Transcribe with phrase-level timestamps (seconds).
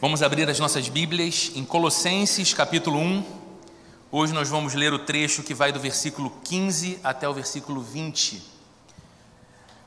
[0.00, 3.24] Vamos abrir as nossas Bíblias em Colossenses, capítulo 1.
[4.12, 8.40] Hoje nós vamos ler o trecho que vai do versículo 15 até o versículo 20.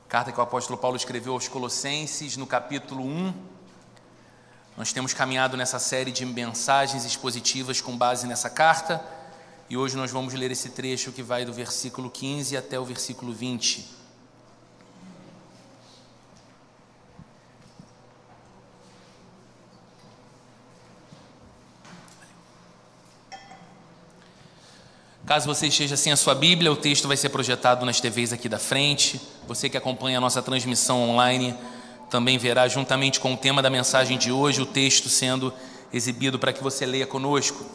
[0.09, 3.33] Carta que o apóstolo Paulo escreveu aos Colossenses, no capítulo 1.
[4.75, 9.01] Nós temos caminhado nessa série de mensagens expositivas com base nessa carta,
[9.69, 13.31] e hoje nós vamos ler esse trecho que vai do versículo 15 até o versículo
[13.31, 14.00] 20.
[25.31, 28.49] Caso você esteja sem a sua Bíblia, o texto vai ser projetado nas TVs aqui
[28.49, 29.21] da frente.
[29.47, 31.55] Você que acompanha a nossa transmissão online
[32.09, 35.53] também verá, juntamente com o tema da mensagem de hoje, o texto sendo
[35.93, 37.65] exibido para que você leia conosco.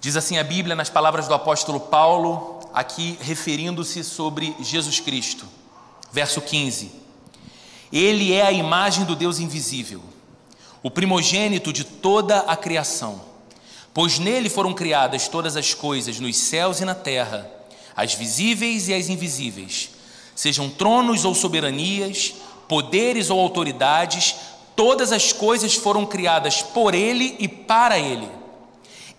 [0.00, 5.46] Diz assim a Bíblia, nas palavras do apóstolo Paulo, aqui referindo-se sobre Jesus Cristo.
[6.10, 6.90] Verso 15:
[7.92, 10.02] Ele é a imagem do Deus invisível,
[10.82, 13.30] o primogênito de toda a criação
[13.94, 17.50] Pois nele foram criadas todas as coisas nos céus e na terra,
[17.94, 19.90] as visíveis e as invisíveis,
[20.34, 22.34] sejam tronos ou soberanias,
[22.66, 24.34] poderes ou autoridades,
[24.74, 28.28] todas as coisas foram criadas por ele e para ele.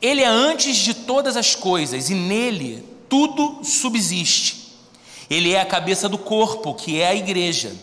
[0.02, 4.74] Ele é antes de todas as coisas e nele tudo subsiste.
[5.30, 7.74] Ele é a cabeça do corpo, que é a igreja.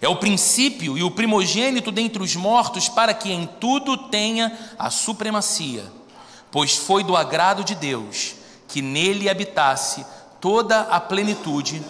[0.00, 4.90] É o princípio e o primogênito dentre os mortos, para que em tudo tenha a
[4.90, 5.90] supremacia
[6.54, 8.36] pois foi do agrado de Deus
[8.68, 10.06] que nele habitasse
[10.40, 11.82] toda a plenitude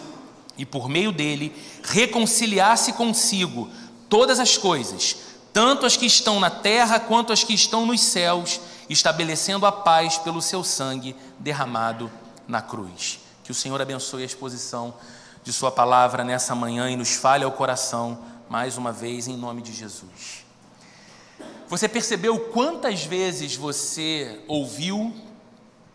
[0.57, 3.69] e por meio dele reconciliasse consigo
[4.09, 5.17] todas as coisas,
[5.53, 10.17] tanto as que estão na terra quanto as que estão nos céus, estabelecendo a paz
[10.17, 12.11] pelo seu sangue derramado
[12.49, 13.21] na cruz.
[13.43, 14.95] Que o Senhor abençoe a exposição
[15.43, 18.19] de Sua palavra nessa manhã e nos fale ao coração
[18.49, 20.44] mais uma vez em nome de Jesus.
[21.69, 25.15] Você percebeu quantas vezes você ouviu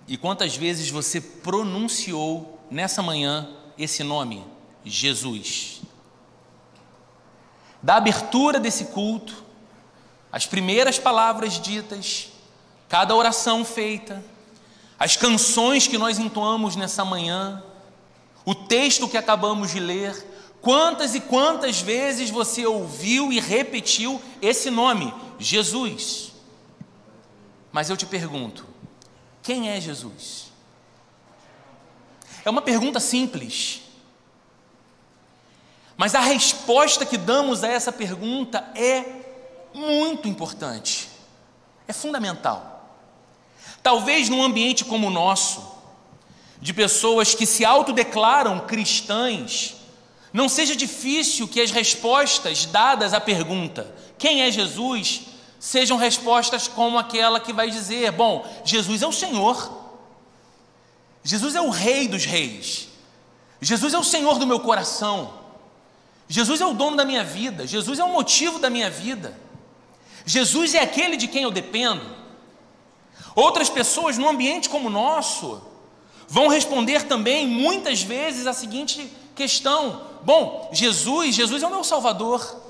[0.07, 4.43] e quantas vezes você pronunciou nessa manhã esse nome,
[4.83, 5.81] Jesus?
[7.81, 9.43] Da abertura desse culto,
[10.31, 12.29] as primeiras palavras ditas,
[12.87, 14.23] cada oração feita,
[14.97, 17.63] as canções que nós entoamos nessa manhã,
[18.43, 20.15] o texto que acabamos de ler,
[20.59, 26.33] quantas e quantas vezes você ouviu e repetiu esse nome, Jesus.
[27.71, 28.65] Mas eu te pergunto:
[29.41, 30.51] quem é Jesus?
[32.43, 33.81] É uma pergunta simples.
[35.97, 39.03] Mas a resposta que damos a essa pergunta é
[39.73, 41.09] muito importante,
[41.87, 42.97] é fundamental.
[43.83, 45.77] Talvez num ambiente como o nosso,
[46.61, 49.75] de pessoas que se autodeclaram cristãs,
[50.31, 55.21] não seja difícil que as respostas dadas à pergunta: quem é Jesus?
[55.59, 59.71] Sejam respostas como aquela que vai dizer: bom, Jesus é o Senhor,
[61.23, 62.87] Jesus é o Rei dos Reis,
[63.61, 65.33] Jesus é o Senhor do meu coração,
[66.27, 69.37] Jesus é o dono da minha vida, Jesus é o motivo da minha vida,
[70.25, 72.17] Jesus é aquele de quem eu dependo.
[73.35, 75.61] Outras pessoas, num ambiente como o nosso,
[76.27, 82.68] vão responder também muitas vezes a seguinte questão: bom, Jesus, Jesus é o meu Salvador.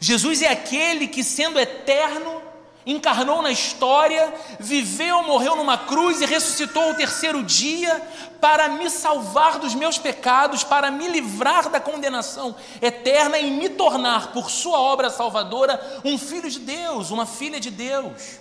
[0.00, 2.42] Jesus é aquele que, sendo eterno,
[2.86, 8.00] encarnou na história, viveu, morreu numa cruz e ressuscitou ao terceiro dia
[8.40, 14.32] para me salvar dos meus pecados, para me livrar da condenação eterna e me tornar,
[14.32, 18.38] por Sua obra salvadora, um filho de Deus, uma filha de Deus.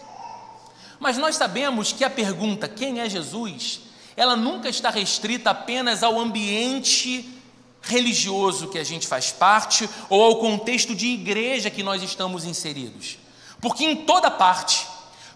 [1.00, 3.81] Mas nós sabemos que a pergunta quem é Jesus,
[4.16, 7.43] ela nunca está restrita apenas ao ambiente
[7.84, 13.18] religioso que a gente faz parte ou ao contexto de igreja que nós estamos inseridos.
[13.62, 14.88] Porque em toda parte,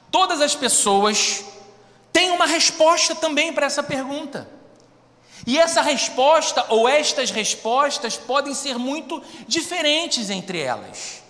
[0.09, 1.43] todas as pessoas
[2.11, 4.49] têm uma resposta também para essa pergunta.
[5.45, 11.26] E essa resposta ou estas respostas podem ser muito diferentes entre elas.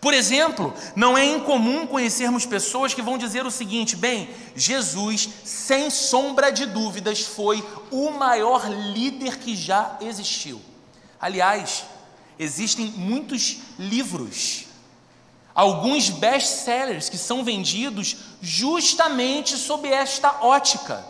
[0.00, 5.90] Por exemplo, não é incomum conhecermos pessoas que vão dizer o seguinte: bem, Jesus, sem
[5.90, 10.60] sombra de dúvidas, foi o maior líder que já existiu.
[11.20, 11.84] Aliás,
[12.38, 14.64] existem muitos livros,
[15.54, 21.04] alguns best-sellers que são vendidos justamente sob esta ótica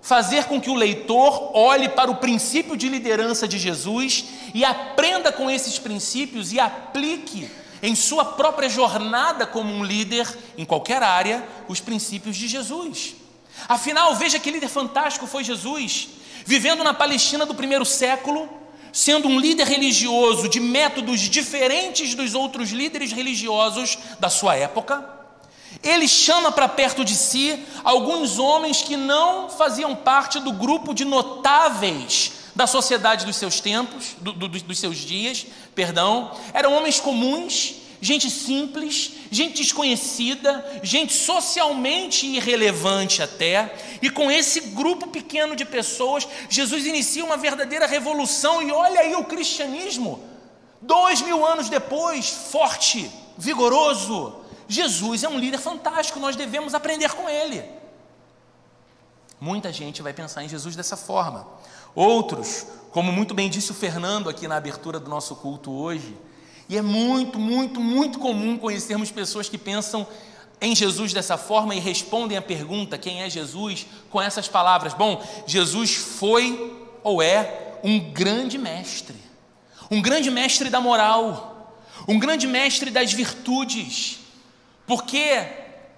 [0.00, 4.24] fazer com que o leitor olhe para o princípio de liderança de Jesus
[4.54, 7.50] e aprenda com esses princípios e aplique
[7.82, 10.26] em sua própria jornada como um líder
[10.56, 13.14] em qualquer área os princípios de Jesus.
[13.68, 16.08] Afinal, veja que líder fantástico foi Jesus,
[16.44, 18.48] vivendo na Palestina do primeiro século,
[18.92, 25.16] sendo um líder religioso de métodos diferentes dos outros líderes religiosos da sua época,
[25.82, 31.04] ele chama para perto de si alguns homens que não faziam parte do grupo de
[31.04, 35.46] notáveis da sociedade dos seus tempos, do, do, dos seus dias,
[35.76, 43.72] perdão, eram homens comuns, gente simples, gente desconhecida, gente socialmente irrelevante até,
[44.02, 49.14] e com esse grupo pequeno de pessoas, Jesus inicia uma verdadeira revolução, e olha aí
[49.14, 50.20] o cristianismo,
[50.82, 54.34] dois mil anos depois, forte, vigoroso,
[54.66, 57.62] Jesus é um líder fantástico, nós devemos aprender com ele.
[59.40, 61.46] Muita gente vai pensar em Jesus dessa forma.
[61.98, 66.16] Outros, como muito bem disse o Fernando aqui na abertura do nosso culto hoje,
[66.68, 70.06] e é muito, muito, muito comum conhecermos pessoas que pensam
[70.60, 73.84] em Jesus dessa forma e respondem a pergunta: quem é Jesus?
[74.10, 79.16] com essas palavras: Bom, Jesus foi ou é um grande mestre,
[79.90, 84.20] um grande mestre da moral, um grande mestre das virtudes,
[84.86, 85.48] porque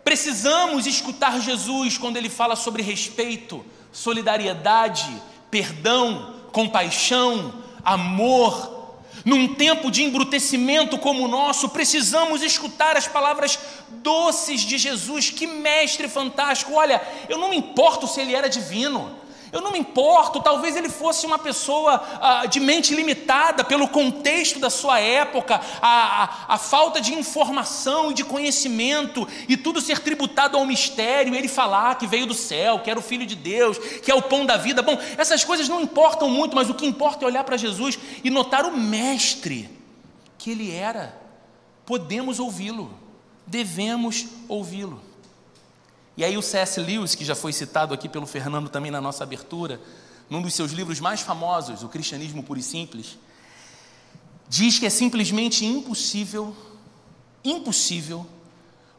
[0.02, 3.62] precisamos escutar Jesus quando ele fala sobre respeito,
[3.92, 7.54] solidariedade, perdão, compaixão,
[7.84, 8.78] amor.
[9.22, 13.58] Num tempo de embrutecimento como o nosso, precisamos escutar as palavras
[14.02, 15.28] doces de Jesus.
[15.28, 16.72] Que mestre fantástico!
[16.72, 19.19] Olha, eu não me importo se ele era divino,
[19.52, 24.60] eu não me importo, talvez ele fosse uma pessoa ah, de mente limitada pelo contexto
[24.60, 29.98] da sua época, a, a, a, falta de informação e de conhecimento, e tudo ser
[30.00, 33.78] tributado ao mistério, ele falar que veio do céu, que era o Filho de Deus,
[33.78, 34.82] que é o pão da vida.
[34.82, 38.30] Bom, essas coisas não importam muito, mas o que importa é olhar para Jesus e
[38.30, 39.68] notar o mestre
[40.38, 41.18] que ele era.
[41.84, 42.94] Podemos ouvi-lo,
[43.46, 45.09] devemos ouvi-lo.
[46.20, 46.78] E aí o C.S.
[46.78, 49.80] Lewis, que já foi citado aqui pelo Fernando também na nossa abertura,
[50.28, 53.16] num dos seus livros mais famosos, O Cristianismo Puro e Simples,
[54.46, 56.54] diz que é simplesmente impossível,
[57.42, 58.26] impossível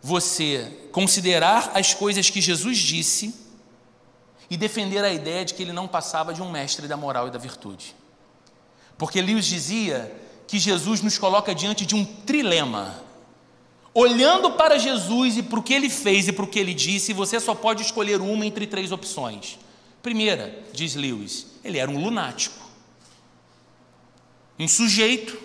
[0.02, 3.36] você considerar as coisas que Jesus disse
[4.50, 7.32] e defender a ideia de que ele não passava de um mestre da moral e
[7.32, 7.96] da virtude.
[8.98, 10.12] Porque Lewis dizia
[10.48, 13.11] que Jesus nos coloca diante de um trilema
[13.94, 17.12] Olhando para Jesus e para o que ele fez e para o que ele disse,
[17.12, 19.60] você só pode escolher uma entre três opções.
[20.02, 22.60] Primeira, diz Lewis, ele era um lunático.
[24.58, 25.38] Um sujeito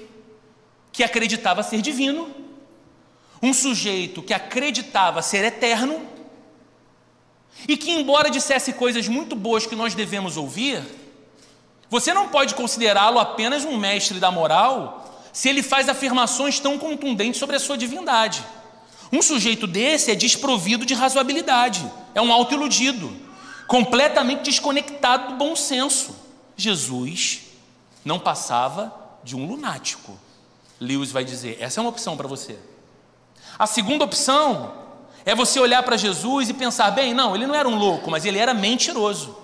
[0.92, 2.30] que acreditava ser divino,
[3.42, 6.00] um sujeito que acreditava ser eterno,
[7.66, 10.82] e que, embora dissesse coisas muito boas que nós devemos ouvir,
[11.88, 15.05] você não pode considerá-lo apenas um mestre da moral
[15.36, 18.42] se ele faz afirmações tão contundentes sobre a sua divindade.
[19.12, 21.84] Um sujeito desse é desprovido de razoabilidade,
[22.14, 23.14] é um autoiludido,
[23.66, 26.16] completamente desconectado do bom senso.
[26.56, 27.42] Jesus
[28.02, 28.90] não passava
[29.22, 30.18] de um lunático.
[30.80, 32.58] Lewis vai dizer: essa é uma opção para você.
[33.58, 34.72] A segunda opção
[35.22, 38.24] é você olhar para Jesus e pensar: bem, não, ele não era um louco, mas
[38.24, 39.36] ele era mentiroso.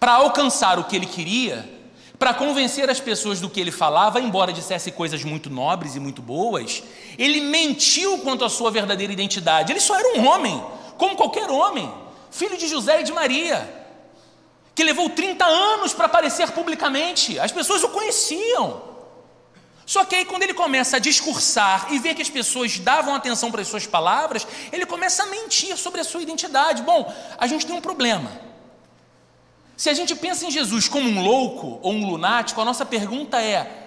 [0.00, 1.75] Para alcançar o que ele queria,
[2.18, 6.22] para convencer as pessoas do que ele falava, embora dissesse coisas muito nobres e muito
[6.22, 6.82] boas,
[7.18, 9.72] ele mentiu quanto à sua verdadeira identidade.
[9.72, 10.62] Ele só era um homem,
[10.96, 11.92] como qualquer homem,
[12.30, 13.86] filho de José e de Maria,
[14.74, 17.38] que levou 30 anos para aparecer publicamente.
[17.38, 18.82] As pessoas o conheciam.
[19.84, 23.52] Só que aí, quando ele começa a discursar e vê que as pessoas davam atenção
[23.52, 26.82] para as suas palavras, ele começa a mentir sobre a sua identidade.
[26.82, 28.45] Bom, a gente tem um problema.
[29.76, 33.42] Se a gente pensa em Jesus como um louco ou um lunático, a nossa pergunta
[33.42, 33.86] é: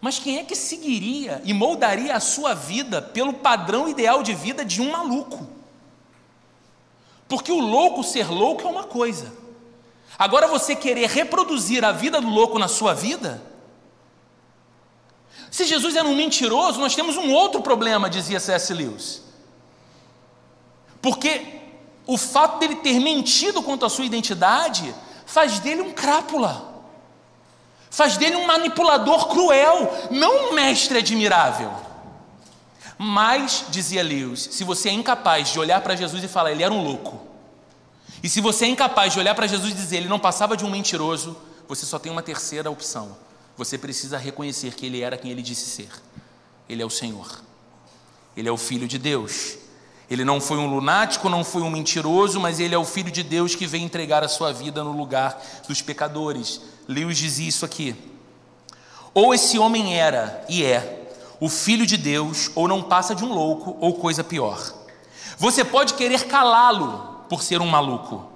[0.00, 4.64] mas quem é que seguiria e moldaria a sua vida pelo padrão ideal de vida
[4.64, 5.46] de um maluco?
[7.28, 9.32] Porque o louco ser louco é uma coisa.
[10.18, 13.42] Agora você querer reproduzir a vida do louco na sua vida?
[15.50, 18.72] Se Jesus era um mentiroso, nós temos um outro problema, dizia C.S.
[18.72, 19.22] Lewis.
[21.02, 21.59] Porque
[22.10, 24.92] o fato dele ter mentido quanto à sua identidade
[25.24, 26.82] faz dele um crápula,
[27.88, 31.72] faz dele um manipulador cruel, não um mestre admirável.
[32.98, 36.74] Mas, dizia Lewis, se você é incapaz de olhar para Jesus e falar, ele era
[36.74, 37.20] um louco,
[38.24, 40.64] e se você é incapaz de olhar para Jesus e dizer, ele não passava de
[40.64, 41.36] um mentiroso,
[41.68, 43.16] você só tem uma terceira opção.
[43.56, 45.90] Você precisa reconhecer que ele era quem ele disse ser.
[46.68, 47.40] Ele é o Senhor.
[48.36, 49.59] Ele é o Filho de Deus.
[50.10, 53.22] Ele não foi um lunático, não foi um mentiroso, mas ele é o filho de
[53.22, 56.60] Deus que vem entregar a sua vida no lugar dos pecadores.
[56.88, 57.94] Lewis diz isso aqui.
[59.14, 61.06] Ou esse homem era e é
[61.38, 64.74] o filho de Deus, ou não passa de um louco, ou coisa pior.
[65.38, 68.26] Você pode querer calá-lo por ser um maluco.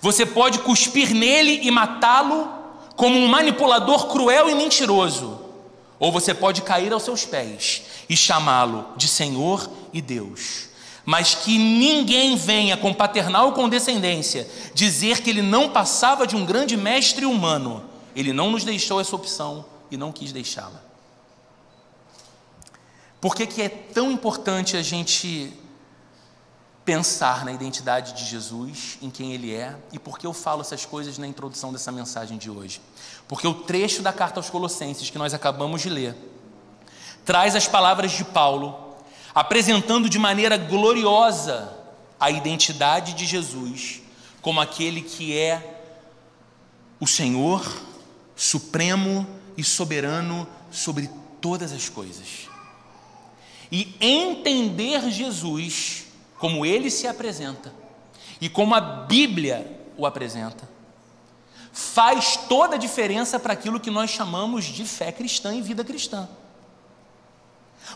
[0.00, 2.48] Você pode cuspir nele e matá-lo
[2.96, 5.38] como um manipulador cruel e mentiroso,
[5.98, 10.69] ou você pode cair aos seus pés e chamá-lo de Senhor e Deus.
[11.04, 16.76] Mas que ninguém venha com paternal condescendência dizer que ele não passava de um grande
[16.76, 17.84] mestre humano.
[18.14, 20.82] Ele não nos deixou essa opção e não quis deixá-la.
[23.20, 25.52] Por que, que é tão importante a gente
[26.84, 30.86] pensar na identidade de Jesus, em quem Ele é, e por que eu falo essas
[30.86, 32.80] coisas na introdução dessa mensagem de hoje?
[33.28, 36.16] Porque o trecho da carta aos Colossenses que nós acabamos de ler
[37.24, 38.89] traz as palavras de Paulo,
[39.34, 41.76] apresentando de maneira gloriosa
[42.18, 44.02] a identidade de Jesus
[44.40, 45.82] como aquele que é
[46.98, 47.66] o Senhor
[48.36, 51.10] supremo e soberano sobre
[51.40, 52.48] todas as coisas.
[53.70, 56.06] E entender Jesus
[56.38, 57.72] como ele se apresenta
[58.40, 60.68] e como a Bíblia o apresenta,
[61.72, 66.28] faz toda a diferença para aquilo que nós chamamos de fé cristã e vida cristã.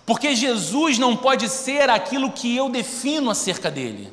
[0.04, 4.12] Porque Jesus não pode ser aquilo que eu defino acerca dele.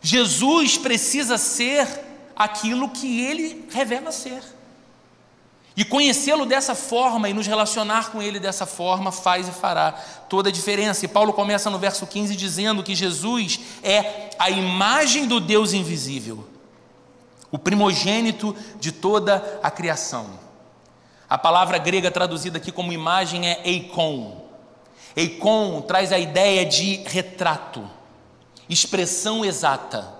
[0.00, 1.88] Jesus precisa ser
[2.36, 4.42] aquilo que ele revela ser.
[5.76, 9.92] E conhecê-lo dessa forma e nos relacionar com ele dessa forma faz e fará
[10.28, 11.04] toda a diferença.
[11.04, 16.46] E Paulo começa no verso 15 dizendo que Jesus é a imagem do Deus invisível,
[17.50, 20.43] o primogênito de toda a criação.
[21.34, 24.40] A palavra grega traduzida aqui como imagem é eikon.
[25.16, 27.90] Eikon traz a ideia de retrato,
[28.68, 30.14] expressão exata.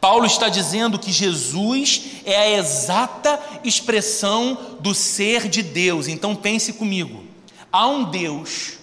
[0.00, 6.08] Paulo está dizendo que Jesus é a exata expressão do ser de Deus.
[6.08, 7.24] Então pense comigo:
[7.70, 8.78] há um Deus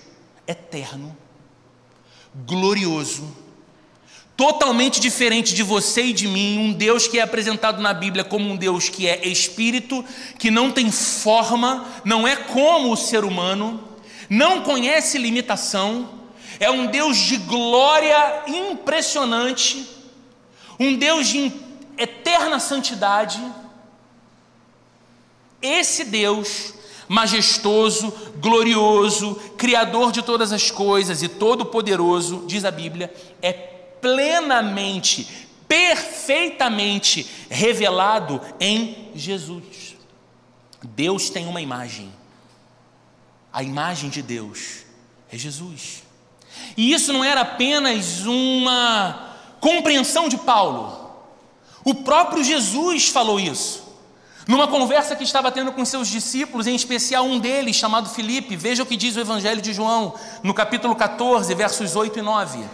[0.47, 1.13] eterno,
[2.47, 3.35] glorioso,
[4.39, 8.49] totalmente diferente de você e de mim, um Deus que é apresentado na Bíblia como
[8.49, 10.01] um Deus que é espírito,
[10.37, 13.83] que não tem forma, não é como o ser humano,
[14.29, 16.21] não conhece limitação,
[16.57, 19.85] é um Deus de glória impressionante
[20.79, 21.51] um Deus de
[21.97, 23.43] eterna santidade.
[25.61, 26.73] Esse Deus
[27.09, 37.25] majestoso, glorioso, criador de todas as coisas e todo-poderoso, diz a Bíblia, é plenamente, perfeitamente
[37.49, 39.95] revelado em Jesus.
[40.83, 42.11] Deus tem uma imagem.
[43.51, 44.85] A imagem de Deus
[45.31, 46.03] é Jesus.
[46.75, 51.09] E isso não era apenas uma compreensão de Paulo.
[51.83, 53.89] O próprio Jesus falou isso.
[54.47, 58.81] Numa conversa que estava tendo com seus discípulos, em especial um deles, chamado Filipe, veja
[58.81, 62.65] o que diz o Evangelho de João, no capítulo 14, versos 8 e 9.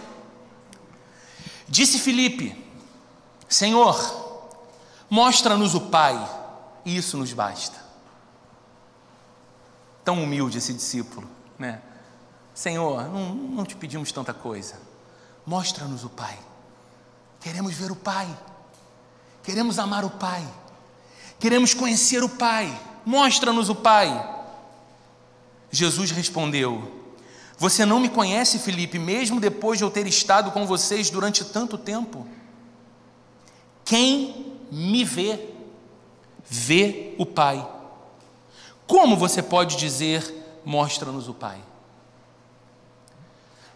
[1.68, 2.64] Disse Filipe:
[3.48, 3.96] Senhor,
[5.10, 6.16] mostra-nos o Pai,
[6.84, 7.84] e isso nos basta.
[10.04, 11.80] Tão humilde esse discípulo, né?
[12.54, 14.80] Senhor, não, não te pedimos tanta coisa,
[15.44, 16.38] mostra-nos o Pai.
[17.40, 18.28] Queremos ver o Pai,
[19.42, 20.46] queremos amar o Pai,
[21.38, 24.34] queremos conhecer o Pai, mostra-nos o Pai.
[25.70, 27.05] Jesus respondeu:
[27.58, 31.78] Você não me conhece, Felipe, mesmo depois de eu ter estado com vocês durante tanto
[31.78, 32.26] tempo?
[33.84, 35.48] Quem me vê,
[36.44, 37.66] vê o Pai.
[38.86, 41.60] Como você pode dizer, mostra-nos o Pai?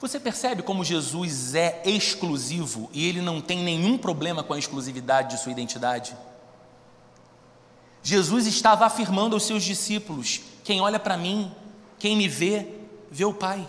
[0.01, 5.37] Você percebe como Jesus é exclusivo e ele não tem nenhum problema com a exclusividade
[5.37, 6.17] de sua identidade?
[8.03, 11.53] Jesus estava afirmando aos seus discípulos: quem olha para mim,
[11.99, 12.80] quem me vê,
[13.11, 13.67] vê o Pai.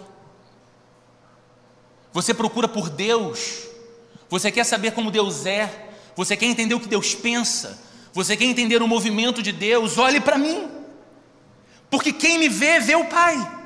[2.13, 3.67] Você procura por Deus,
[4.29, 7.79] você quer saber como Deus é, você quer entender o que Deus pensa,
[8.13, 10.69] você quer entender o movimento de Deus, olhe para mim,
[11.89, 13.59] porque quem me vê, vê o Pai.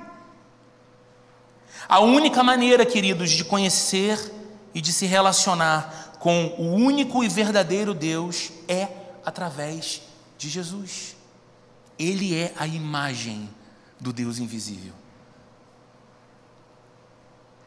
[1.88, 4.32] A única maneira, queridos, de conhecer
[4.74, 8.88] e de se relacionar com o único e verdadeiro Deus é
[9.24, 10.02] através
[10.38, 11.16] de Jesus.
[11.98, 13.48] Ele é a imagem
[14.00, 14.94] do Deus invisível.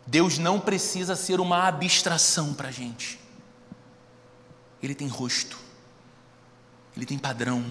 [0.08, 3.20] Deus não precisa ser uma abstração para a gente.
[4.82, 5.58] Ele tem rosto,
[6.96, 7.62] ele tem padrão,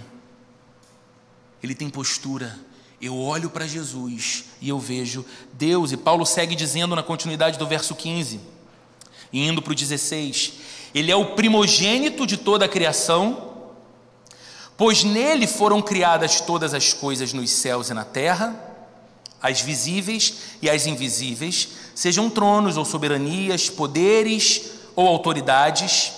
[1.63, 2.55] ele tem postura,
[3.01, 5.91] eu olho para Jesus e eu vejo Deus.
[5.91, 8.39] E Paulo segue dizendo na continuidade do verso 15,
[9.33, 10.53] indo para o 16:
[10.93, 13.71] Ele é o primogênito de toda a criação,
[14.77, 18.66] pois nele foram criadas todas as coisas nos céus e na terra,
[19.41, 26.13] as visíveis e as invisíveis, sejam tronos ou soberanias, poderes ou autoridades.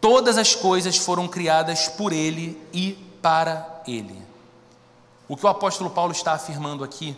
[0.00, 4.16] Todas as coisas foram criadas por Ele e para Ele.
[5.28, 7.16] O que o apóstolo Paulo está afirmando aqui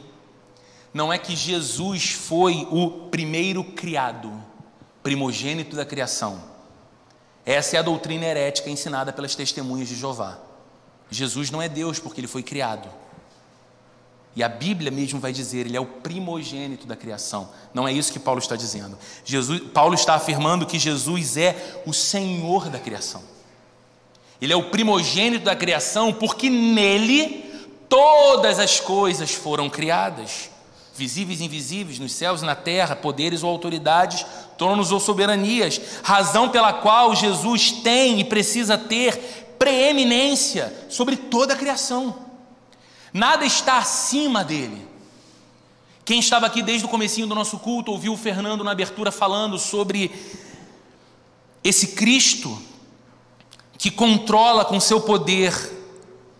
[0.93, 4.31] não é que Jesus foi o primeiro criado,
[5.03, 6.43] primogênito da criação.
[7.47, 10.39] Essa é a doutrina herética ensinada pelas testemunhas de Jeová.
[11.11, 12.89] Jesus não é Deus porque ele foi criado.
[14.35, 17.51] E a Bíblia mesmo vai dizer, ele é o primogênito da criação.
[17.75, 18.99] Não é isso que Paulo está dizendo.
[19.25, 23.23] Jesus, Paulo está afirmando que Jesus é o Senhor da criação.
[24.41, 27.45] Ele é o primogênito da criação porque nele
[27.89, 30.51] todas as coisas foram criadas,
[30.97, 34.25] visíveis e invisíveis, nos céus e na terra, poderes ou autoridades,
[34.57, 39.17] tronos ou soberanias, razão pela qual Jesus tem e precisa ter
[39.59, 42.32] preeminência sobre toda a criação.
[43.13, 44.89] Nada está acima dele.
[46.05, 49.59] Quem estava aqui desde o comecinho do nosso culto ouviu o Fernando na abertura falando
[49.59, 50.11] sobre
[51.63, 52.61] esse Cristo
[53.79, 55.53] que controla com seu poder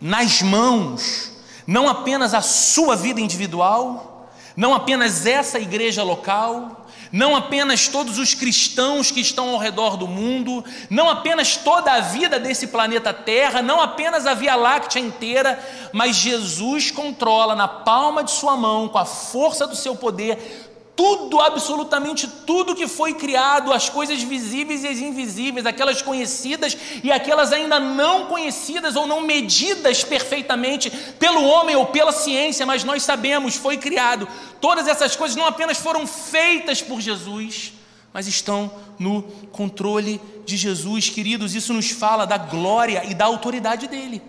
[0.01, 1.33] nas mãos
[1.65, 6.82] não apenas a sua vida individual, não apenas essa igreja local,
[7.13, 11.99] não apenas todos os cristãos que estão ao redor do mundo, não apenas toda a
[11.99, 18.23] vida desse planeta Terra, não apenas a Via Láctea inteira, mas Jesus controla na palma
[18.23, 23.73] de sua mão, com a força do seu poder, tudo, absolutamente tudo que foi criado,
[23.73, 29.21] as coisas visíveis e as invisíveis, aquelas conhecidas e aquelas ainda não conhecidas ou não
[29.21, 34.27] medidas perfeitamente pelo homem ou pela ciência, mas nós sabemos, foi criado.
[34.61, 37.73] Todas essas coisas não apenas foram feitas por Jesus,
[38.13, 41.55] mas estão no controle de Jesus, queridos.
[41.55, 44.21] Isso nos fala da glória e da autoridade dele.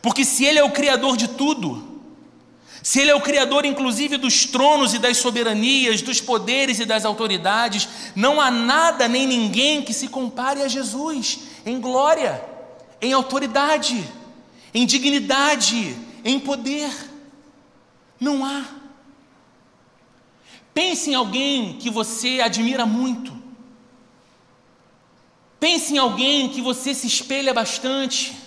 [0.00, 1.95] Porque se ele é o criador de tudo,
[2.82, 7.04] se Ele é o Criador, inclusive, dos tronos e das soberanias, dos poderes e das
[7.04, 12.42] autoridades, não há nada nem ninguém que se compare a Jesus em glória,
[13.00, 14.04] em autoridade,
[14.72, 16.90] em dignidade, em poder.
[18.20, 18.64] Não há.
[20.72, 23.32] Pense em alguém que você admira muito.
[25.58, 28.45] Pense em alguém que você se espelha bastante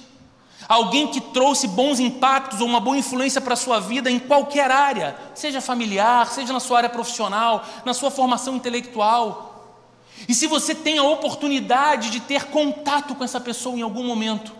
[0.69, 4.69] alguém que trouxe bons impactos ou uma boa influência para a sua vida em qualquer
[4.69, 9.79] área, seja familiar, seja na sua área profissional, na sua formação intelectual.
[10.27, 14.53] E se você tem a oportunidade de ter contato com essa pessoa em algum momento,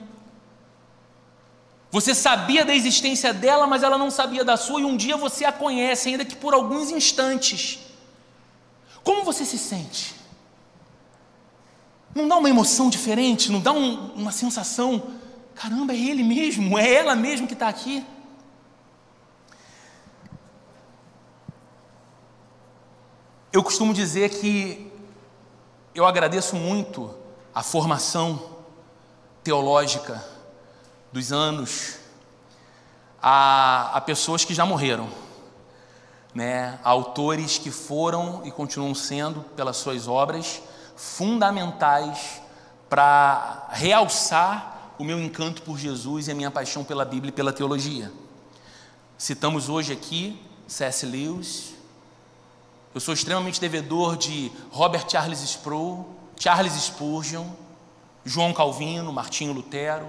[1.91, 5.45] você sabia da existência dela, mas ela não sabia da sua, e um dia você
[5.45, 7.79] a conhece, ainda que por alguns instantes.
[9.03, 10.15] Como você se sente?
[12.15, 13.51] Não dá uma emoção diferente?
[13.51, 15.19] Não dá um, uma sensação
[15.59, 18.07] Caramba, é ele mesmo, é ela mesmo que está aqui.
[23.51, 24.89] Eu costumo dizer que
[25.93, 27.13] eu agradeço muito
[27.53, 28.41] a formação
[29.43, 30.25] teológica
[31.11, 31.97] dos anos
[33.21, 35.09] a, a pessoas que já morreram,
[36.33, 36.79] né?
[36.85, 40.61] autores que foram e continuam sendo, pelas suas obras,
[40.95, 42.41] fundamentais
[42.87, 44.68] para realçar
[44.99, 48.12] o meu encanto por Jesus e a minha paixão pela Bíblia e pela teologia.
[49.17, 51.05] Citamos hoje aqui C.S.
[51.05, 51.73] Lewis.
[52.93, 56.05] Eu sou extremamente devedor de Robert Charles Sproul,
[56.38, 57.47] Charles Spurgeon,
[58.25, 60.05] João Calvino, Martinho Lutero,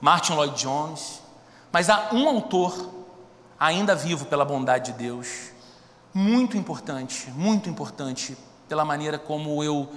[0.00, 1.22] Martin Lloyd Jones.
[1.70, 2.90] Mas há um autor
[3.58, 5.52] ainda vivo pela bondade de Deus,
[6.12, 8.36] muito importante, muito importante
[8.68, 9.88] pela maneira como eu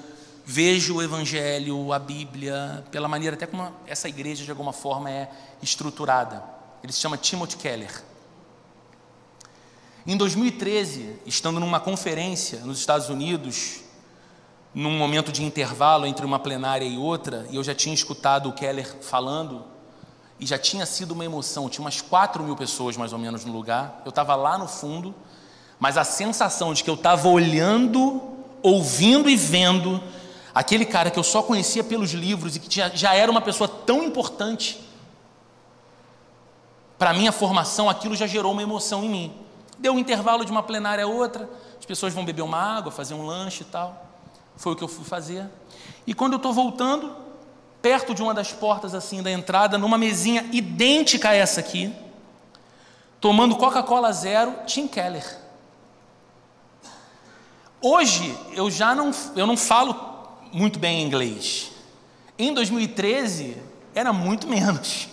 [0.46, 5.30] vejo o Evangelho, a Bíblia, pela maneira até como essa igreja de alguma forma é
[5.62, 6.44] estruturada.
[6.84, 8.04] Ele se chama Timothy Keller.
[10.06, 13.82] Em 2013, estando numa conferência nos Estados Unidos,
[14.72, 18.54] num momento de intervalo entre uma plenária e outra, e eu já tinha escutado o
[18.54, 19.66] Keller falando,
[20.40, 23.52] e já tinha sido uma emoção, tinha umas 4 mil pessoas mais ou menos no
[23.52, 25.16] lugar, eu estava lá no fundo,
[25.80, 28.22] mas a sensação de que eu estava olhando,
[28.62, 30.04] ouvindo e vendo
[30.56, 33.68] Aquele cara que eu só conhecia pelos livros e que já, já era uma pessoa
[33.68, 34.80] tão importante,
[36.98, 39.34] para minha formação, aquilo já gerou uma emoção em mim.
[39.78, 43.14] Deu um intervalo de uma plenária a outra, as pessoas vão beber uma água, fazer
[43.14, 44.08] um lanche e tal.
[44.56, 45.46] Foi o que eu fui fazer.
[46.08, 47.14] E quando eu estou voltando,
[47.82, 51.94] perto de uma das portas assim da entrada, numa mesinha idêntica a essa aqui,
[53.20, 55.38] tomando Coca-Cola zero, Tim Keller.
[57.82, 60.15] Hoje eu já não, eu não falo
[60.56, 61.70] muito bem inglês.
[62.40, 63.58] Em 2013,
[63.94, 65.10] era muito menos.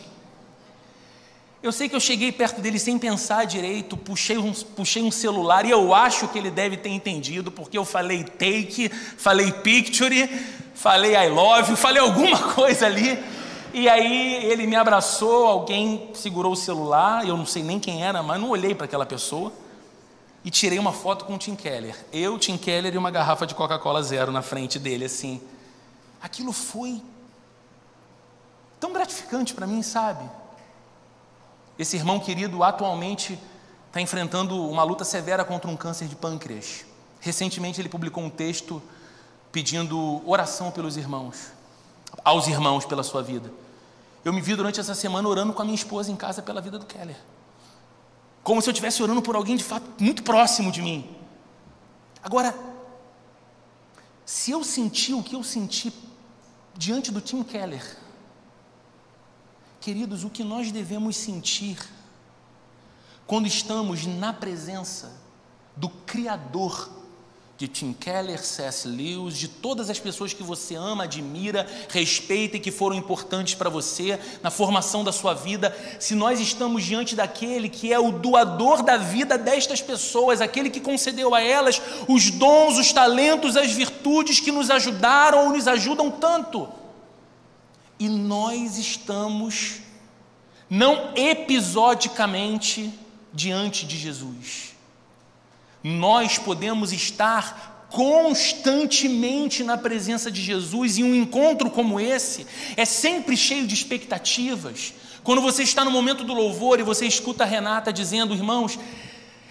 [1.60, 5.64] Eu sei que eu cheguei perto dele sem pensar direito, puxei um, puxei um celular
[5.64, 10.28] e eu acho que ele deve ter entendido, porque eu falei take, falei picture,
[10.74, 13.18] falei I love falei alguma coisa ali.
[13.74, 18.22] E aí ele me abraçou, alguém segurou o celular, eu não sei nem quem era,
[18.22, 19.52] mas não olhei para aquela pessoa.
[20.44, 21.96] E tirei uma foto com o Tim Keller.
[22.12, 25.40] Eu, Tim Keller e uma garrafa de Coca-Cola zero na frente dele, assim.
[26.20, 27.02] Aquilo foi
[28.80, 30.28] tão gratificante para mim, sabe?
[31.78, 33.38] Esse irmão querido atualmente
[33.86, 36.84] está enfrentando uma luta severa contra um câncer de pâncreas.
[37.20, 38.82] Recentemente ele publicou um texto
[39.52, 41.52] pedindo oração pelos irmãos,
[42.24, 43.52] aos irmãos pela sua vida.
[44.24, 46.78] Eu me vi durante essa semana orando com a minha esposa em casa pela vida
[46.78, 47.16] do Keller.
[48.42, 51.08] Como se eu estivesse orando por alguém de fato muito próximo de mim.
[52.22, 52.54] Agora,
[54.24, 55.92] se eu senti o que eu senti
[56.74, 57.98] diante do Tim Keller,
[59.80, 61.78] queridos, o que nós devemos sentir
[63.26, 65.12] quando estamos na presença
[65.76, 67.01] do Criador
[67.62, 68.88] de Tim Keller, C.S.
[68.88, 73.70] Lewis, de todas as pessoas que você ama, admira, respeita e que foram importantes para
[73.70, 78.82] você na formação da sua vida, se nós estamos diante daquele que é o doador
[78.82, 84.40] da vida destas pessoas, aquele que concedeu a elas os dons, os talentos, as virtudes
[84.40, 86.68] que nos ajudaram ou nos ajudam tanto,
[87.96, 89.82] e nós estamos,
[90.68, 92.92] não episodicamente,
[93.32, 94.71] diante de Jesus.
[95.82, 103.36] Nós podemos estar constantemente na presença de Jesus e um encontro como esse é sempre
[103.36, 104.94] cheio de expectativas.
[105.22, 108.78] Quando você está no momento do louvor e você escuta a Renata dizendo, irmãos,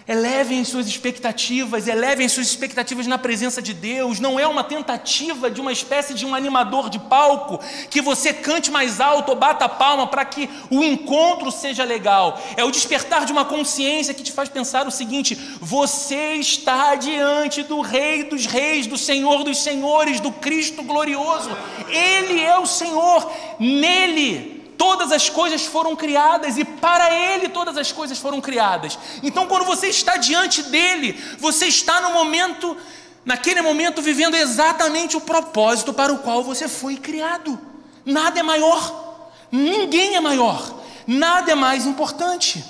[0.08, 4.20] Elevem suas expectativas, elevem suas expectativas na presença de Deus.
[4.20, 7.60] Não é uma tentativa de uma espécie de um animador de palco
[7.90, 12.42] que você cante mais alto ou bata a palma para que o encontro seja legal.
[12.58, 17.64] É o despertar de uma consciência que te faz pensar o seguinte: você está diante
[17.64, 21.50] do Rei dos Reis, do Senhor dos Senhores, do Cristo glorioso.
[21.90, 23.32] Ele é o Senhor.
[23.60, 28.98] Nele todas as coisas foram criadas e para Ele todas as coisas foram criadas.
[29.22, 32.76] Então, quando você está diante dele, você está no momento,
[33.24, 37.60] naquele momento, vivendo exatamente o propósito para o qual você foi criado.
[38.04, 42.66] Nada é maior, ninguém é maior, nada é mais importante.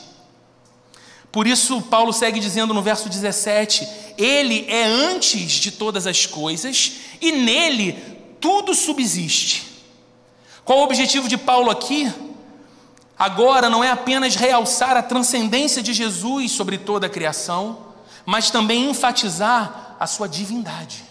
[1.31, 6.91] Por isso, Paulo segue dizendo no verso 17: Ele é antes de todas as coisas
[7.21, 7.93] e nele
[8.41, 9.70] tudo subsiste.
[10.63, 12.11] Qual o objetivo de Paulo aqui?
[13.17, 17.93] Agora não é apenas realçar a transcendência de Jesus sobre toda a criação,
[18.25, 21.03] mas também enfatizar a sua divindade.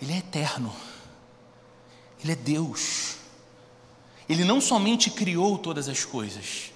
[0.00, 0.74] Ele é eterno,
[2.22, 3.16] Ele é Deus.
[4.28, 6.72] Ele não somente criou todas as coisas,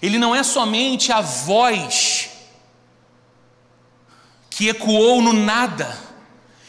[0.00, 2.30] Ele não é somente a voz
[4.50, 5.98] que ecoou no nada,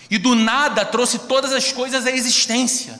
[0.09, 2.99] e do nada trouxe todas as coisas à existência.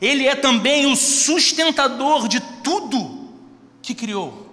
[0.00, 3.30] Ele é também o sustentador de tudo
[3.80, 4.44] que criou.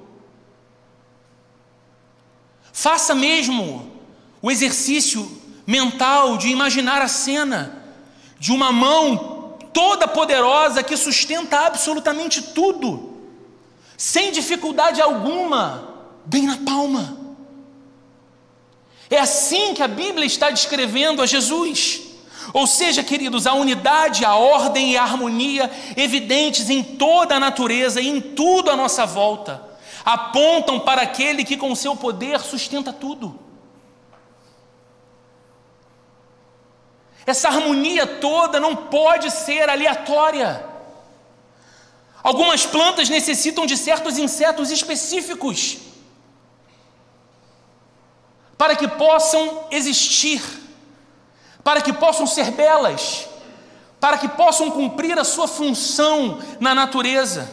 [2.71, 3.91] Faça mesmo
[4.41, 7.83] o exercício mental de imaginar a cena
[8.39, 13.17] de uma mão toda poderosa que sustenta absolutamente tudo,
[13.97, 15.87] sem dificuldade alguma,
[16.25, 17.17] bem na palma.
[19.11, 22.03] É assim que a Bíblia está descrevendo a Jesus.
[22.53, 27.99] Ou seja, queridos, a unidade, a ordem e a harmonia evidentes em toda a natureza
[27.99, 29.69] e em tudo à nossa volta
[30.03, 33.39] apontam para aquele que com seu poder sustenta tudo.
[37.25, 40.65] Essa harmonia toda não pode ser aleatória.
[42.23, 45.90] Algumas plantas necessitam de certos insetos específicos
[48.61, 50.39] para que possam existir,
[51.63, 53.27] para que possam ser belas,
[53.99, 57.51] para que possam cumprir a sua função na natureza.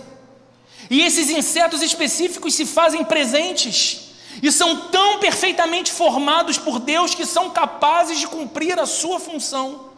[0.90, 4.10] E esses insetos específicos se fazem presentes
[4.42, 9.92] e são tão perfeitamente formados por Deus que são capazes de cumprir a sua função.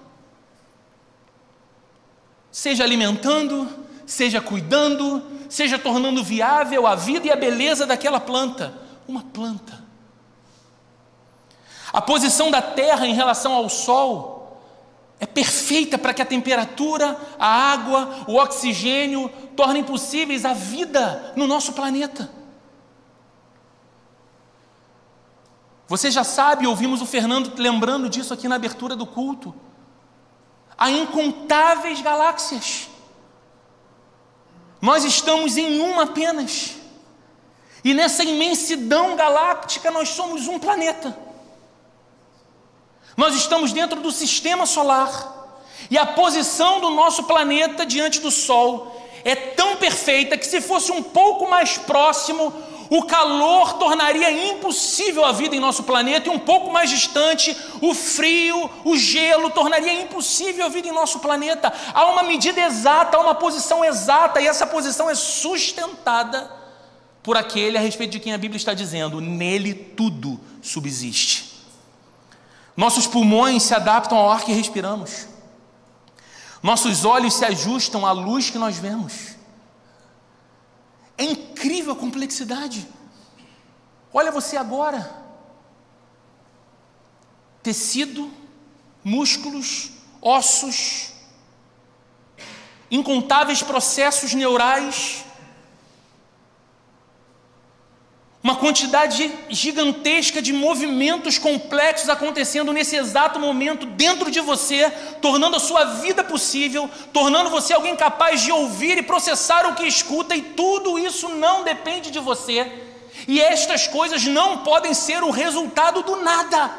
[2.53, 3.69] Seja alimentando,
[4.07, 8.73] seja cuidando, seja tornando viável a vida e a beleza daquela planta.
[9.09, 9.90] Uma planta
[11.93, 14.41] a posição da Terra em relação ao Sol
[15.19, 21.47] é perfeita para que a temperatura, a água, o oxigênio tornem possíveis a vida no
[21.47, 22.31] nosso planeta.
[25.87, 29.55] Você já sabe, ouvimos o Fernando lembrando disso aqui na abertura do culto.
[30.79, 32.89] Há incontáveis galáxias.
[34.81, 36.77] Nós estamos em uma apenas.
[37.85, 41.30] E nessa imensidão galáctica nós somos um planeta.
[43.17, 45.39] Nós estamos dentro do sistema solar.
[45.91, 50.93] E a posição do nosso planeta diante do Sol é tão perfeita que, se fosse
[50.93, 52.53] um pouco mais próximo,
[52.89, 57.95] o calor tornaria impossível a vida em nosso planeta, e um pouco mais distante, o
[57.95, 61.73] frio, o gelo tornaria impossível a vida em nosso planeta.
[61.95, 66.51] Há uma medida exata, há uma posição exata, e essa posição é sustentada
[67.23, 71.50] por aquele a respeito de quem a Bíblia está dizendo: nele tudo subsiste.
[72.77, 75.27] Nossos pulmões se adaptam ao ar que respiramos.
[76.63, 79.37] Nossos olhos se ajustam à luz que nós vemos.
[81.17, 82.87] É incrível a complexidade.
[84.13, 85.19] Olha você agora.
[87.63, 88.31] Tecido,
[89.05, 91.13] músculos, ossos,
[92.91, 95.25] incontáveis processos neurais,
[98.43, 105.61] Uma quantidade gigantesca de movimentos complexos acontecendo nesse exato momento dentro de você, tornando a
[105.61, 110.41] sua vida possível, tornando você alguém capaz de ouvir e processar o que escuta, e
[110.41, 112.67] tudo isso não depende de você.
[113.29, 116.71] E estas coisas não podem ser o resultado do nada.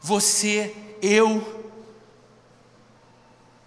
[0.00, 0.72] Você,
[1.02, 1.55] eu,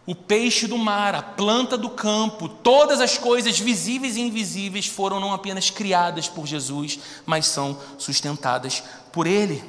[0.09, 5.19] o peixe do mar, a planta do campo, todas as coisas visíveis e invisíveis foram
[5.19, 8.81] não apenas criadas por Jesus, mas são sustentadas
[9.13, 9.63] por Ele.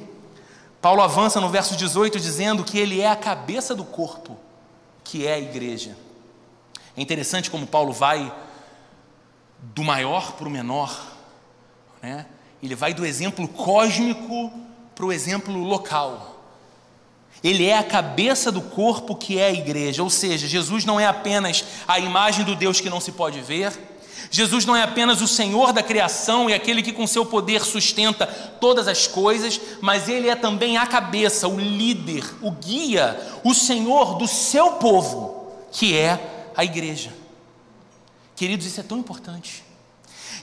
[0.81, 4.35] Paulo avança no verso 18 dizendo que Ele é a cabeça do corpo,
[5.03, 5.95] que é a igreja.
[6.97, 8.35] É interessante como Paulo vai
[9.59, 11.05] do maior para o menor,
[12.01, 12.25] né?
[12.63, 14.51] ele vai do exemplo cósmico
[14.95, 16.30] para o exemplo local.
[17.43, 21.07] Ele é a cabeça do corpo que é a igreja, ou seja, Jesus não é
[21.07, 23.73] apenas a imagem do Deus que não se pode ver,
[24.29, 28.25] Jesus não é apenas o Senhor da criação e aquele que com seu poder sustenta
[28.27, 34.17] todas as coisas, mas ele é também a cabeça, o líder, o guia, o Senhor
[34.17, 37.11] do seu povo, que é a igreja.
[38.35, 39.63] Queridos, isso é tão importante.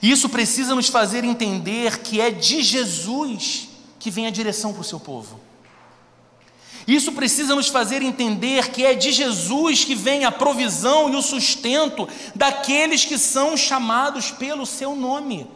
[0.02, 4.84] Isso precisa nos fazer entender que é de Jesus que vem a direção para o
[4.84, 5.40] seu povo.
[6.88, 11.20] Isso precisa nos fazer entender que é de Jesus que vem a provisão e o
[11.20, 15.46] sustento daqueles que são chamados pelo seu nome.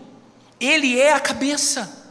[0.61, 2.07] Ele é a cabeça.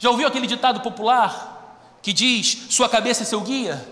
[0.00, 3.88] Já ouviu aquele ditado popular que diz: Sua cabeça é seu guia?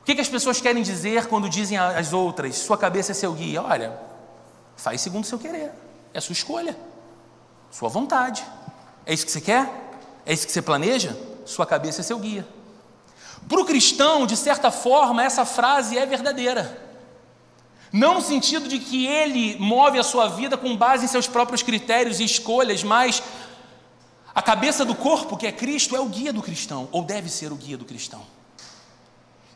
[0.00, 3.32] O que, que as pessoas querem dizer quando dizem às outras: Sua cabeça é seu
[3.34, 3.62] guia?
[3.62, 3.96] Olha,
[4.76, 5.70] faz segundo o seu querer,
[6.12, 6.76] é sua escolha,
[7.70, 8.44] sua vontade.
[9.06, 9.89] É isso que você quer?
[10.30, 11.18] É isso que você planeja?
[11.44, 12.46] Sua cabeça é seu guia.
[13.48, 16.88] Para o cristão, de certa forma, essa frase é verdadeira.
[17.92, 21.64] Não no sentido de que ele move a sua vida com base em seus próprios
[21.64, 23.20] critérios e escolhas, mas
[24.32, 27.50] a cabeça do corpo, que é Cristo, é o guia do cristão, ou deve ser
[27.50, 28.22] o guia do cristão.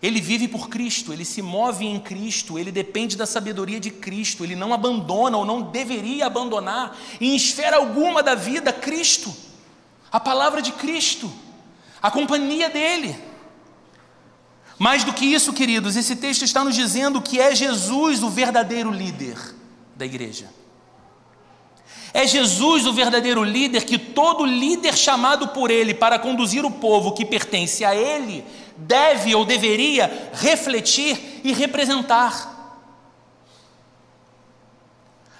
[0.02, 4.42] Ele vive por Cristo, ele se move em Cristo, ele depende da sabedoria de Cristo,
[4.42, 9.53] ele não abandona ou não deveria abandonar em esfera alguma da vida Cristo
[10.14, 11.28] a palavra de Cristo,
[12.00, 13.18] a companhia dele.
[14.78, 18.92] Mais do que isso, queridos, esse texto está nos dizendo que é Jesus o verdadeiro
[18.92, 19.36] líder
[19.96, 20.48] da igreja.
[22.12, 27.10] É Jesus o verdadeiro líder que todo líder chamado por ele para conduzir o povo
[27.10, 28.44] que pertence a ele
[28.76, 32.78] deve ou deveria refletir e representar.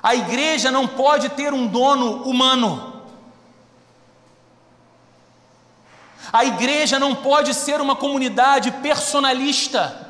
[0.03, 2.94] A igreja não pode ter um dono humano.
[6.35, 10.05] A igreja não pode ser uma comunidade personalista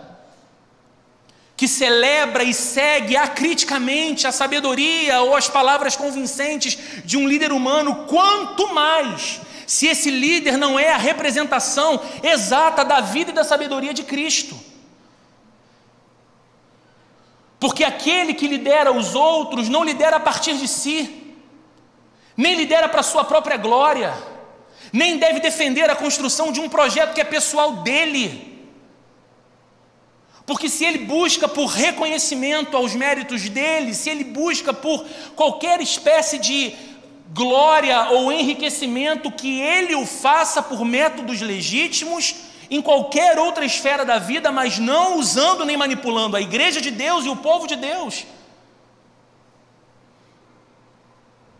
[1.54, 8.06] que celebra e segue acriticamente a sabedoria ou as palavras convincentes de um líder humano,
[8.06, 13.92] quanto mais se esse líder não é a representação exata da vida e da sabedoria
[13.92, 14.58] de Cristo.
[17.60, 21.36] Porque aquele que lidera os outros não lidera a partir de si,
[22.34, 24.32] nem lidera para a sua própria glória
[24.92, 28.52] nem deve defender a construção de um projeto que é pessoal dele.
[30.46, 36.38] Porque se ele busca por reconhecimento aos méritos dele, se ele busca por qualquer espécie
[36.38, 36.74] de
[37.32, 42.34] glória ou enriquecimento que ele o faça por métodos legítimos,
[42.70, 47.24] em qualquer outra esfera da vida, mas não usando nem manipulando a igreja de Deus
[47.24, 48.24] e o povo de Deus.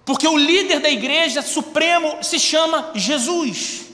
[0.04, 3.86] Porque o líder da igreja supremo se chama Jesus.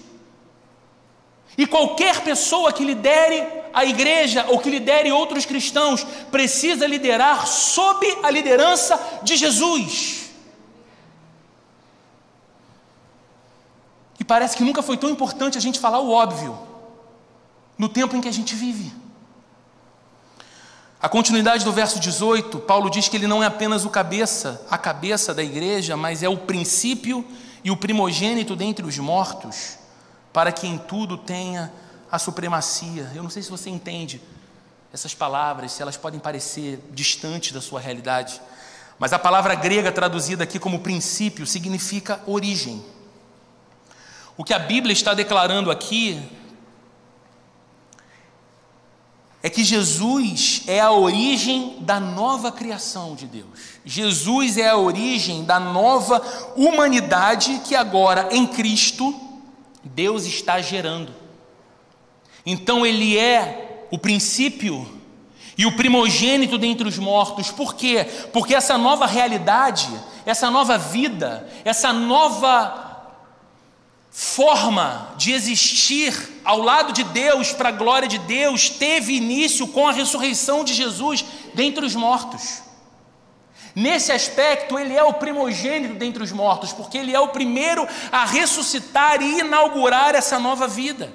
[1.57, 8.07] E qualquer pessoa que lidere a igreja ou que lidere outros cristãos precisa liderar sob
[8.23, 10.21] a liderança de Jesus.
[14.31, 16.57] parece que nunca foi tão importante a gente falar o óbvio
[17.77, 18.93] no tempo em que a gente vive.
[21.03, 24.77] A continuidade do verso 18, Paulo diz que ele não é apenas o cabeça, a
[24.77, 27.25] cabeça da igreja, mas é o princípio
[27.65, 29.79] e o primogênito dentre os mortos,
[30.31, 31.73] para que em tudo tenha
[32.13, 33.11] a supremacia.
[33.15, 34.21] Eu não sei se você entende
[34.93, 38.39] essas palavras, se elas podem parecer distantes da sua realidade,
[38.99, 42.85] mas a palavra grega traduzida aqui como princípio significa origem.
[44.37, 46.23] O que a Bíblia está declarando aqui
[49.43, 53.49] é que Jesus é a origem da nova criação de Deus.
[53.85, 56.23] Jesus é a origem da nova
[56.57, 59.15] humanidade que agora em Cristo
[59.83, 61.15] Deus está gerando.
[62.45, 64.87] Então ele é o princípio
[65.57, 67.51] e o primogênito dentre os mortos.
[67.51, 68.07] Por quê?
[68.33, 69.89] Porque essa nova realidade,
[70.27, 72.90] essa nova vida, essa nova
[74.21, 79.89] forma de existir ao lado de Deus, para a glória de Deus, teve início com
[79.89, 82.61] a ressurreição de Jesus dentre os mortos.
[83.75, 88.27] Nesse aspecto, ele é o primogênito dentre os mortos, porque ele é o primeiro a
[88.27, 91.11] ressuscitar e inaugurar essa nova vida.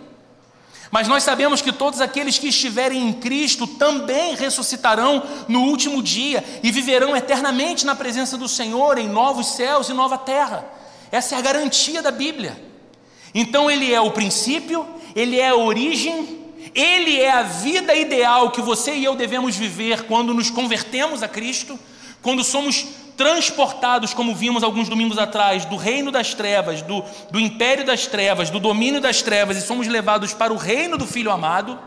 [0.89, 6.43] Mas nós sabemos que todos aqueles que estiverem em Cristo também ressuscitarão no último dia
[6.63, 10.65] e viverão eternamente na presença do Senhor em novos céus e nova terra.
[11.11, 12.73] Essa é a garantia da Bíblia.
[13.35, 16.39] Então ele é o princípio, ele é a origem,
[16.73, 21.27] ele é a vida ideal que você e eu devemos viver quando nos convertemos a
[21.27, 21.77] Cristo,
[22.21, 27.85] quando somos transportados, como vimos alguns domingos atrás, do reino das trevas, do, do império
[27.85, 31.77] das trevas, do domínio das trevas, e somos levados para o reino do Filho amado.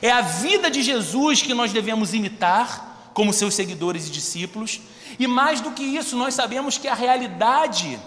[0.00, 4.80] É a vida de Jesus que nós devemos imitar, como seus seguidores e discípulos,
[5.18, 7.98] e mais do que isso, nós sabemos que a realidade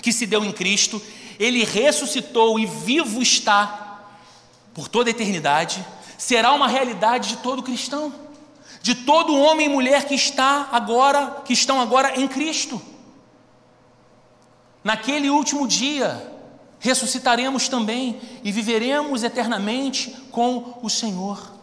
[0.00, 1.02] que se deu em Cristo
[1.38, 4.04] ele ressuscitou e vivo está
[4.74, 5.84] por toda a eternidade,
[6.16, 8.12] será uma realidade de todo cristão,
[8.82, 12.80] de todo homem e mulher que está agora, que estão agora em Cristo.
[14.82, 16.32] Naquele último dia,
[16.78, 21.54] ressuscitaremos também e viveremos eternamente com o Senhor.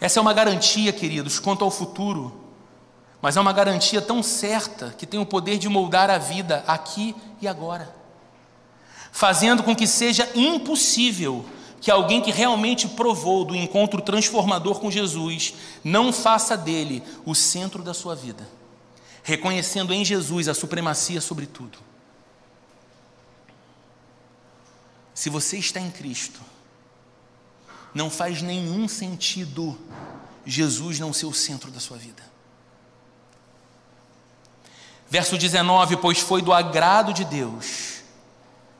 [0.00, 2.39] Essa é uma garantia, queridos, quanto ao futuro
[3.20, 7.14] mas é uma garantia tão certa que tem o poder de moldar a vida aqui
[7.40, 7.94] e agora,
[9.12, 11.44] fazendo com que seja impossível
[11.80, 17.82] que alguém que realmente provou do encontro transformador com Jesus não faça dele o centro
[17.82, 18.46] da sua vida,
[19.22, 21.78] reconhecendo em Jesus a supremacia sobre tudo.
[25.14, 26.40] Se você está em Cristo,
[27.94, 29.78] não faz nenhum sentido
[30.46, 32.29] Jesus não ser o centro da sua vida.
[35.10, 37.90] Verso 19: Pois foi do agrado de Deus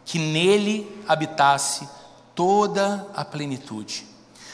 [0.04, 1.88] que nele habitasse
[2.34, 4.06] toda a plenitude.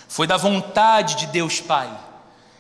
[0.09, 1.91] Foi da vontade de Deus Pai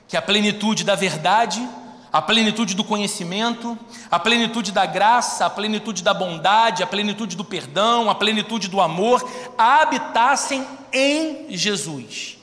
[0.08, 1.66] que a plenitude da verdade,
[2.12, 3.76] a plenitude do conhecimento,
[4.10, 8.80] a plenitude da graça, a plenitude da bondade, a plenitude do perdão, a plenitude do
[8.80, 12.38] amor habitassem em Jesus.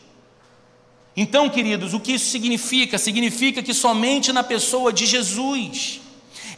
[1.16, 2.98] Então, queridos, o que isso significa?
[2.98, 6.02] Significa que somente na pessoa de Jesus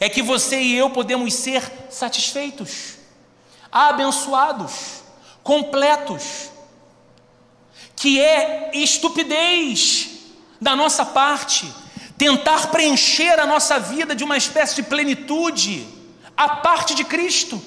[0.00, 2.96] é que você e eu podemos ser satisfeitos,
[3.70, 5.02] abençoados,
[5.42, 6.50] completos,
[7.94, 10.10] que é estupidez
[10.60, 11.72] da nossa parte
[12.18, 15.86] tentar preencher a nossa vida de uma espécie de plenitude
[16.36, 17.62] a parte de Cristo.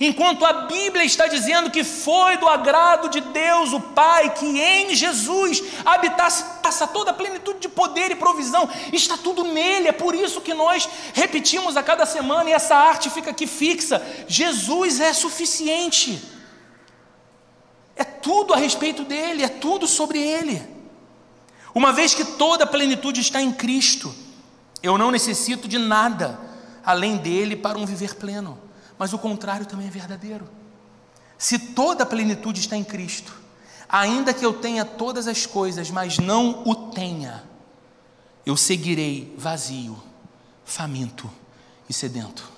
[0.00, 4.94] Enquanto a Bíblia está dizendo que foi do agrado de Deus, o Pai, que em
[4.94, 10.14] Jesus habitasse passa toda a plenitude de poder e provisão, está tudo nele, é por
[10.14, 15.12] isso que nós repetimos a cada semana e essa arte fica aqui fixa: Jesus é
[15.12, 16.20] suficiente,
[17.94, 20.60] é tudo a respeito dele, é tudo sobre ele.
[21.72, 24.12] Uma vez que toda a plenitude está em Cristo,
[24.82, 26.38] eu não necessito de nada
[26.84, 28.63] além dele para um viver pleno
[28.98, 30.48] mas o contrário também é verdadeiro.
[31.36, 33.34] Se toda a plenitude está em Cristo,
[33.88, 37.44] ainda que eu tenha todas as coisas, mas não o tenha,
[38.46, 40.00] eu seguirei vazio,
[40.64, 41.30] faminto
[41.88, 42.52] e sedento.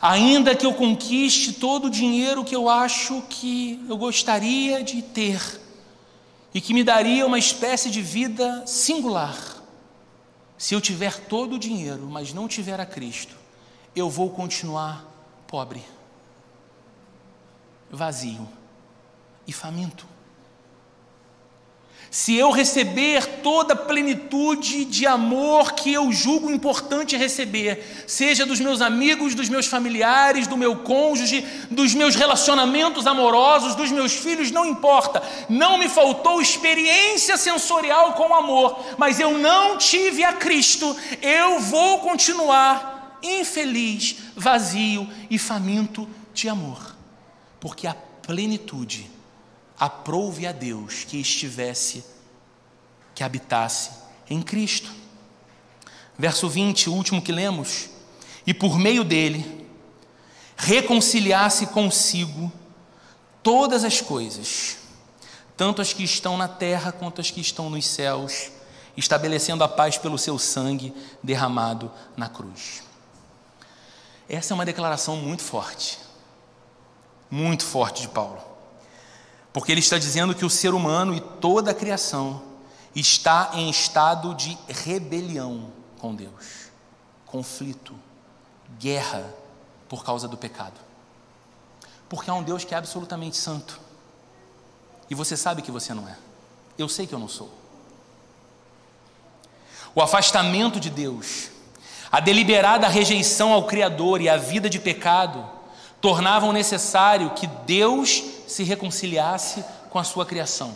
[0.00, 5.60] Ainda que eu conquiste todo o dinheiro que eu acho que eu gostaria de ter
[6.52, 9.36] e que me daria uma espécie de vida singular,
[10.56, 13.36] se eu tiver todo o dinheiro, mas não tiver a Cristo,
[13.96, 15.06] eu vou continuar
[15.46, 15.82] pobre,
[17.90, 18.46] vazio
[19.46, 20.06] e faminto.
[22.10, 28.60] se eu receber toda a plenitude de amor que eu julgo importante receber, seja dos
[28.60, 34.50] meus amigos, dos meus familiares, do meu cônjuge, dos meus relacionamentos amorosos, dos meus filhos,
[34.50, 40.96] não importa, não me faltou experiência sensorial com amor, mas eu não tive a Cristo,
[41.20, 46.96] eu vou continuar infeliz, vazio e faminto de amor,
[47.60, 49.10] porque a plenitude
[49.78, 52.04] aprouve a Deus que estivesse,
[53.14, 53.90] que habitasse
[54.28, 54.90] em Cristo.
[56.18, 57.90] Verso 20, o último que lemos,
[58.46, 59.66] e por meio dele
[60.56, 62.50] reconciliasse consigo
[63.42, 64.78] todas as coisas,
[65.56, 68.50] tanto as que estão na terra quanto as que estão nos céus,
[68.96, 72.85] estabelecendo a paz pelo seu sangue derramado na cruz.
[74.28, 75.98] Essa é uma declaração muito forte,
[77.30, 78.42] muito forte de Paulo.
[79.52, 82.42] Porque ele está dizendo que o ser humano e toda a criação
[82.94, 86.70] está em estado de rebelião com Deus,
[87.24, 87.94] conflito,
[88.78, 89.32] guerra
[89.88, 90.80] por causa do pecado.
[92.08, 93.80] Porque há um Deus que é absolutamente santo.
[95.08, 96.16] E você sabe que você não é.
[96.76, 97.50] Eu sei que eu não sou.
[99.94, 101.48] O afastamento de Deus,
[102.16, 105.46] a deliberada rejeição ao Criador e a vida de pecado
[106.00, 110.74] tornavam necessário que Deus se reconciliasse com a sua criação.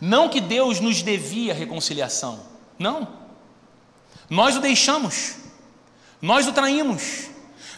[0.00, 2.38] Não que Deus nos devia reconciliação,
[2.78, 3.08] não.
[4.30, 5.38] Nós o deixamos,
[6.20, 7.28] nós o traímos,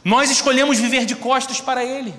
[0.05, 2.13] nós escolhemos viver de costas para Ele.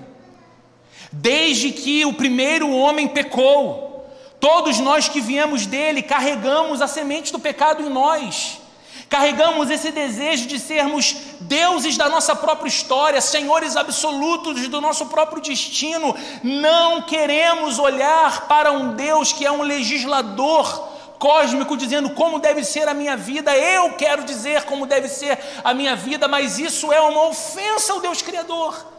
[1.11, 7.39] Desde que o primeiro homem pecou, todos nós que viemos dele carregamos a semente do
[7.39, 8.64] pecado em nós.
[9.09, 15.41] Carregamos esse desejo de sermos deuses da nossa própria história, senhores absolutos do nosso próprio
[15.41, 16.15] destino.
[16.43, 22.87] Não queremos olhar para um Deus que é um legislador cósmico dizendo como deve ser
[22.87, 23.55] a minha vida.
[23.55, 28.01] Eu quero dizer como deve ser a minha vida, mas isso é uma ofensa ao
[28.01, 28.93] Deus Criador.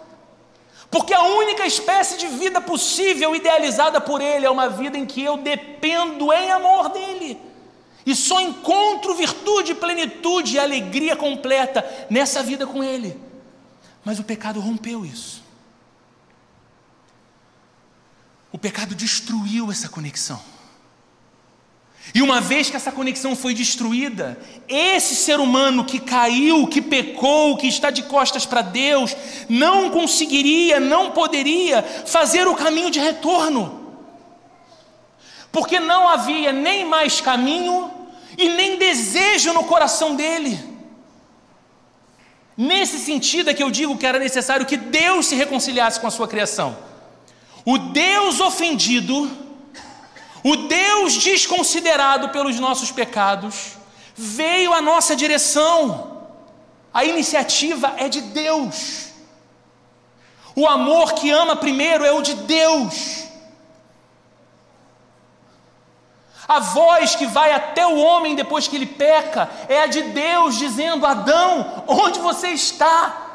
[0.91, 5.23] Porque a única espécie de vida possível, idealizada por Ele, é uma vida em que
[5.23, 7.46] eu dependo em amor dEle.
[8.07, 13.21] E só encontro virtude, plenitude e alegria completa nessa vida com Ele.
[14.05, 15.43] Mas o pecado rompeu isso.
[18.53, 20.41] O pecado destruiu essa conexão.
[22.15, 24.39] E uma vez que essa conexão foi destruída,
[24.69, 29.17] esse ser humano que caiu, que pecou, que está de costas para Deus,
[29.49, 33.99] não conseguiria, não poderia fazer o caminho de retorno.
[35.51, 37.96] Porque não havia nem mais caminho
[38.37, 40.59] e nem desejo no coração dele.
[42.57, 46.11] Nesse sentido é que eu digo que era necessário que Deus se reconciliasse com a
[46.11, 46.77] sua criação.
[47.65, 49.31] O Deus ofendido,
[50.43, 53.73] o Deus desconsiderado pelos nossos pecados,
[54.15, 56.29] veio à nossa direção.
[56.95, 59.09] A iniciativa é de Deus.
[60.55, 63.26] O amor que ama primeiro é o de Deus.
[66.49, 70.57] A voz que vai até o homem depois que ele peca é a de Deus
[70.57, 73.27] dizendo: Adão, onde você está?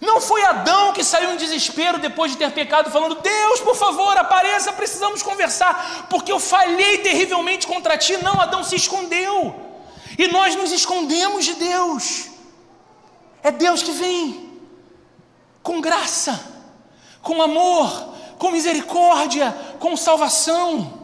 [0.00, 4.16] Não foi Adão que saiu em desespero depois de ter pecado, falando: Deus, por favor,
[4.18, 8.16] apareça, precisamos conversar, porque eu falhei terrivelmente contra ti.
[8.18, 9.54] Não, Adão se escondeu,
[10.18, 12.30] e nós nos escondemos de Deus.
[13.42, 14.60] É Deus que vem,
[15.62, 16.38] com graça,
[17.22, 20.95] com amor, com misericórdia, com salvação.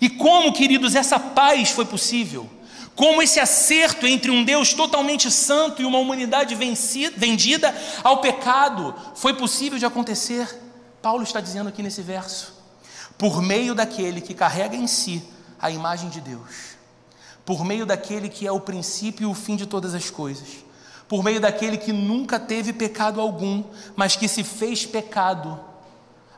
[0.00, 2.48] E como, queridos, essa paz foi possível?
[2.94, 8.94] Como esse acerto entre um Deus totalmente santo e uma humanidade vencida, vendida ao pecado
[9.14, 10.48] foi possível de acontecer?
[11.00, 12.54] Paulo está dizendo aqui nesse verso:
[13.16, 15.22] por meio daquele que carrega em si
[15.60, 16.76] a imagem de Deus,
[17.44, 20.48] por meio daquele que é o princípio e o fim de todas as coisas,
[21.08, 23.62] por meio daquele que nunca teve pecado algum,
[23.94, 25.58] mas que se fez pecado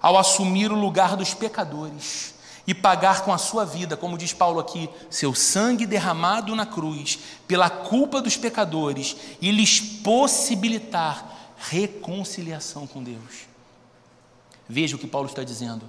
[0.01, 2.35] ao assumir o lugar dos pecadores
[2.71, 7.19] e pagar com a sua vida, como diz Paulo aqui, seu sangue derramado na cruz,
[7.49, 13.49] pela culpa dos pecadores e lhes possibilitar reconciliação com Deus.
[14.69, 15.85] Veja o que Paulo está dizendo.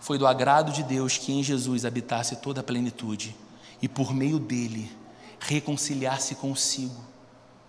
[0.00, 3.34] Foi do agrado de Deus que em Jesus habitasse toda a plenitude
[3.80, 4.94] e por meio dele
[5.40, 7.02] reconciliasse consigo,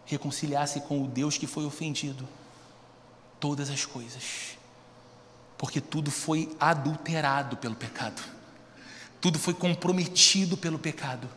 [0.06, 2.28] reconciliasse com o Deus que foi ofendido
[3.40, 4.58] todas as coisas.
[5.58, 8.39] Porque tudo foi adulterado pelo pecado.
[9.22, 11.30] Tudo foi comprometido pelo pecado.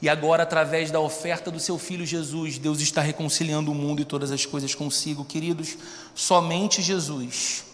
[0.00, 4.04] E agora, através da oferta do seu filho Jesus, Deus está reconciliando o mundo e
[4.04, 5.24] todas as coisas consigo.
[5.24, 5.76] Queridos,
[6.14, 7.64] somente Jesus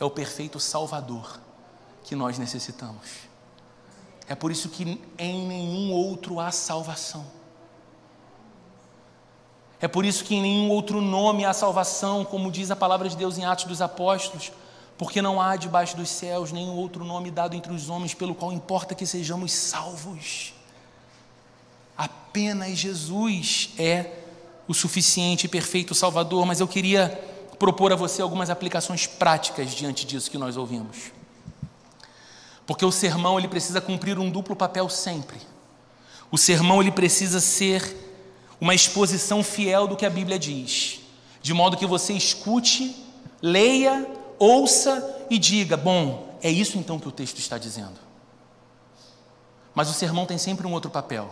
[0.00, 1.38] é o perfeito Salvador
[2.02, 3.26] que nós necessitamos.
[4.26, 7.26] É por isso que em nenhum outro há salvação.
[9.78, 13.16] É por isso que em nenhum outro nome há salvação, como diz a palavra de
[13.16, 14.50] Deus em Atos dos Apóstolos,
[14.98, 18.52] porque não há debaixo dos céus nenhum outro nome dado entre os homens pelo qual
[18.52, 20.54] importa que sejamos salvos.
[21.96, 24.10] Apenas Jesus é
[24.66, 27.08] o suficiente e perfeito Salvador, mas eu queria
[27.58, 31.12] propor a você algumas aplicações práticas diante disso que nós ouvimos.
[32.66, 35.38] Porque o sermão ele precisa cumprir um duplo papel sempre.
[36.30, 37.96] O sermão ele precisa ser
[38.60, 41.00] uma exposição fiel do que a Bíblia diz,
[41.42, 42.96] de modo que você escute,
[43.40, 44.06] leia,
[44.38, 47.98] ouça e diga: bom, é isso então que o texto está dizendo.
[49.74, 51.30] Mas o sermão tem sempre um outro papel,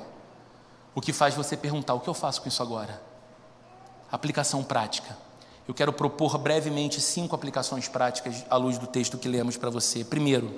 [0.94, 3.02] o que faz você perguntar: o que eu faço com isso agora?
[4.10, 5.16] Aplicação prática.
[5.66, 10.04] Eu quero propor brevemente cinco aplicações práticas à luz do texto que lemos para você.
[10.04, 10.54] Primeiro,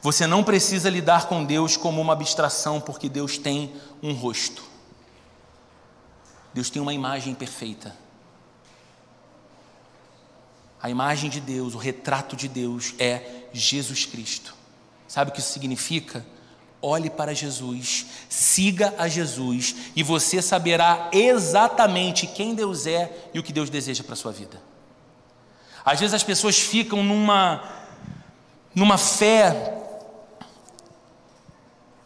[0.00, 4.64] você não precisa lidar com Deus como uma abstração, porque Deus tem um rosto.
[6.54, 7.94] Deus tem uma imagem perfeita.
[10.82, 13.22] A imagem de Deus, o retrato de Deus é
[13.52, 14.54] Jesus Cristo.
[15.06, 16.24] Sabe o que isso significa?
[16.82, 23.42] Olhe para Jesus, siga a Jesus e você saberá exatamente quem Deus é e o
[23.42, 24.62] que Deus deseja para a sua vida.
[25.84, 27.62] Às vezes as pessoas ficam numa,
[28.74, 29.79] numa fé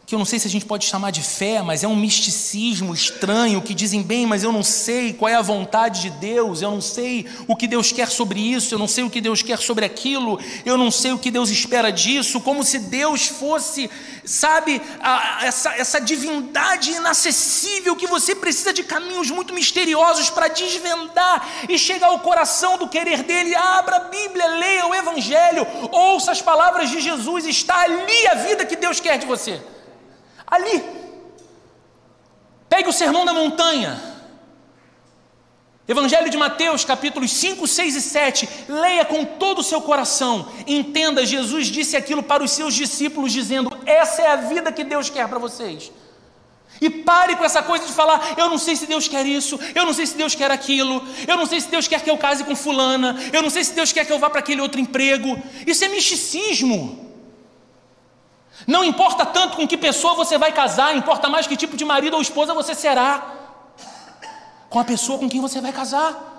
[0.05, 2.93] que eu não sei se a gente pode chamar de fé, mas é um misticismo
[2.93, 6.69] estranho que dizem bem, mas eu não sei qual é a vontade de Deus, eu
[6.69, 9.57] não sei o que Deus quer sobre isso, eu não sei o que Deus quer
[9.57, 13.89] sobre aquilo, eu não sei o que Deus espera disso, como se Deus fosse,
[14.23, 21.65] sabe, a, essa, essa divindade inacessível que você precisa de caminhos muito misteriosos para desvendar
[21.67, 23.55] e chegar ao coração do querer dele.
[23.55, 28.65] Abra a Bíblia, leia o Evangelho, ouça as palavras de Jesus, está ali a vida
[28.67, 29.59] que Deus quer de você.
[30.47, 30.83] Ali.
[32.69, 34.15] Pegue o sermão da montanha.
[35.87, 38.49] Evangelho de Mateus, capítulos 5, 6 e 7.
[38.67, 40.47] Leia com todo o seu coração.
[40.65, 45.09] Entenda, Jesus disse aquilo para os seus discípulos, dizendo: Essa é a vida que Deus
[45.09, 45.91] quer para vocês.
[46.81, 49.85] E pare com essa coisa de falar: eu não sei se Deus quer isso, eu
[49.85, 52.43] não sei se Deus quer aquilo, eu não sei se Deus quer que eu case
[52.43, 55.41] com Fulana, eu não sei se Deus quer que eu vá para aquele outro emprego.
[55.67, 57.04] Isso é misticismo.
[58.65, 62.15] Não importa tanto com que pessoa você vai casar, importa mais que tipo de marido
[62.15, 63.33] ou esposa você será.
[64.69, 66.33] Com a pessoa com quem você vai casar.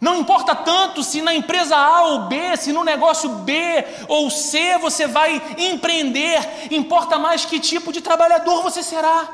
[0.00, 4.76] Não importa tanto se na empresa A ou B, se no negócio B ou C
[4.78, 9.26] você vai empreender, importa mais que tipo de trabalhador você será,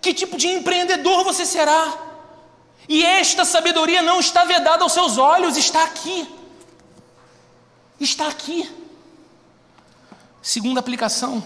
[0.00, 1.92] que tipo de empreendedor você será.
[2.88, 6.28] E esta sabedoria não está vedada aos seus olhos, está aqui.
[8.00, 8.83] Está aqui.
[10.44, 11.42] Segunda aplicação.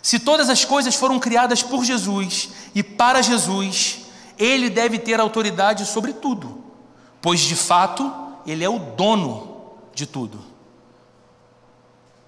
[0.00, 4.02] Se todas as coisas foram criadas por Jesus e para Jesus,
[4.38, 6.62] ele deve ter autoridade sobre tudo,
[7.20, 8.08] pois de fato
[8.46, 10.40] ele é o dono de tudo.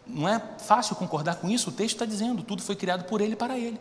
[0.05, 3.35] Não é fácil concordar com isso, o texto está dizendo: tudo foi criado por ele
[3.35, 3.79] e para ele.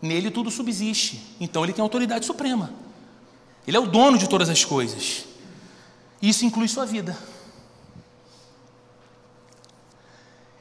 [0.00, 2.70] Nele tudo subsiste, então ele tem autoridade suprema.
[3.66, 5.24] Ele é o dono de todas as coisas.
[6.22, 7.18] Isso inclui sua vida.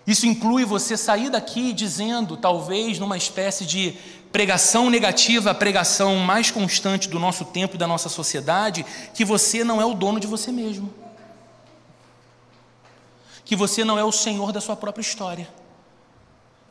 [0.06, 3.96] Isso inclui você sair daqui dizendo, talvez numa espécie de
[4.32, 9.64] pregação negativa, a pregação mais constante do nosso tempo e da nossa sociedade, que você
[9.64, 10.94] não é o dono de você mesmo.
[13.46, 15.48] Que você não é o senhor da sua própria história.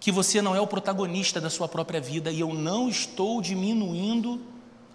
[0.00, 2.30] Que você não é o protagonista da sua própria vida.
[2.30, 4.40] E eu não estou diminuindo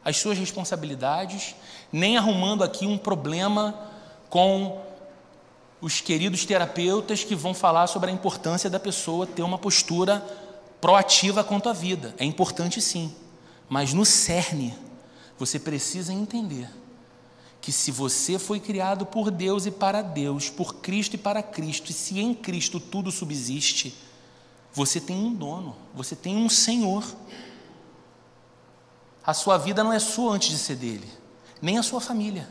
[0.04, 1.56] as suas responsabilidades,
[1.92, 3.76] nem arrumando aqui um problema
[4.30, 4.82] com
[5.80, 10.20] os queridos terapeutas que vão falar sobre a importância da pessoa ter uma postura
[10.82, 12.16] proativa quanto à vida.
[12.18, 13.14] É importante sim,
[13.70, 14.78] mas no cerne,
[15.38, 16.70] você precisa entender
[17.62, 21.92] que se você foi criado por Deus e para Deus, por Cristo e para Cristo,
[21.92, 23.96] e se em Cristo tudo subsiste,
[24.74, 27.04] você tem um dono, você tem um Senhor.
[29.24, 31.08] A sua vida não é sua antes de ser dele,
[31.62, 32.48] nem a sua família.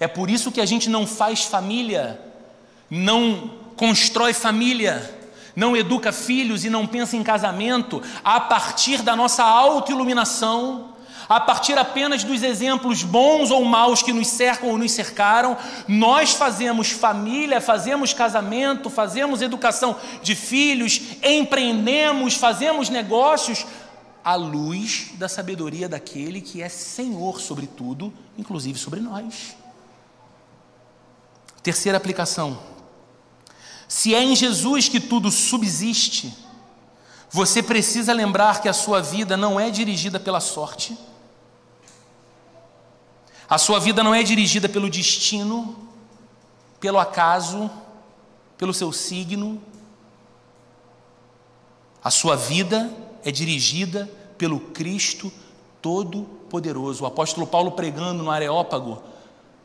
[0.00, 2.20] É por isso que a gente não faz família,
[2.90, 5.18] não constrói família,
[5.54, 10.94] não educa filhos e não pensa em casamento a partir da nossa autoiluminação,
[11.28, 16.32] a partir apenas dos exemplos bons ou maus que nos cercam ou nos cercaram, nós
[16.32, 23.66] fazemos família, fazemos casamento, fazemos educação de filhos, empreendemos, fazemos negócios
[24.24, 29.57] à luz da sabedoria daquele que é Senhor sobre tudo, inclusive sobre nós.
[31.68, 32.58] Terceira aplicação.
[33.86, 36.34] Se é em Jesus que tudo subsiste,
[37.30, 40.96] você precisa lembrar que a sua vida não é dirigida pela sorte,
[43.46, 45.90] a sua vida não é dirigida pelo destino,
[46.80, 47.70] pelo acaso,
[48.56, 49.60] pelo seu signo.
[52.02, 52.90] A sua vida
[53.22, 55.30] é dirigida pelo Cristo
[55.82, 57.04] Todo-Poderoso.
[57.04, 59.02] O apóstolo Paulo pregando no Areópago,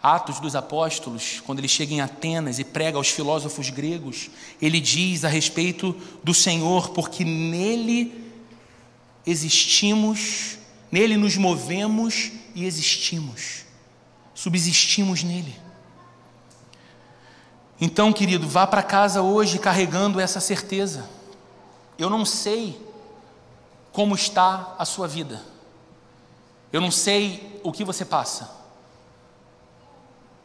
[0.03, 4.29] Atos dos Apóstolos, quando ele chega em Atenas e prega aos filósofos gregos,
[4.61, 8.13] ele diz a respeito do Senhor, porque nele
[9.25, 10.57] existimos,
[10.91, 13.63] nele nos movemos e existimos,
[14.35, 15.55] subsistimos nele.
[17.79, 21.09] Então, querido, vá para casa hoje carregando essa certeza.
[21.97, 22.77] Eu não sei
[23.93, 25.41] como está a sua vida,
[26.73, 28.62] eu não sei o que você passa.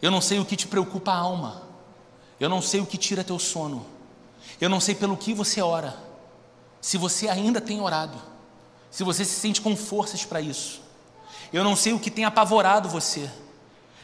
[0.00, 1.62] Eu não sei o que te preocupa a alma.
[2.38, 3.86] Eu não sei o que tira teu sono.
[4.60, 5.96] Eu não sei pelo que você ora.
[6.80, 8.16] Se você ainda tem orado.
[8.90, 10.80] Se você se sente com forças para isso.
[11.52, 13.28] Eu não sei o que tem apavorado você.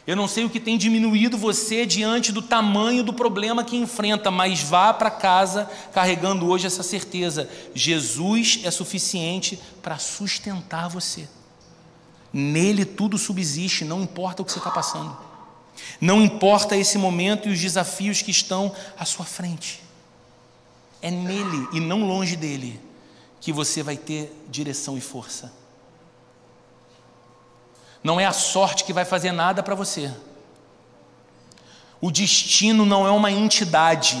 [0.07, 4.29] Eu não sei o que tem diminuído você diante do tamanho do problema que enfrenta,
[4.29, 11.27] mas vá para casa carregando hoje essa certeza: Jesus é suficiente para sustentar você.
[12.31, 15.17] Nele tudo subsiste, não importa o que você está passando.
[15.99, 19.83] Não importa esse momento e os desafios que estão à sua frente.
[21.01, 22.79] É nele e não longe dele
[23.39, 25.53] que você vai ter direção e força.
[28.03, 30.13] Não é a sorte que vai fazer nada para você.
[32.01, 34.17] O destino não é uma entidade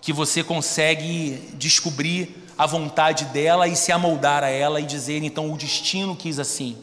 [0.00, 5.52] que você consegue descobrir a vontade dela e se amoldar a ela e dizer, então
[5.52, 6.76] o destino quis assim.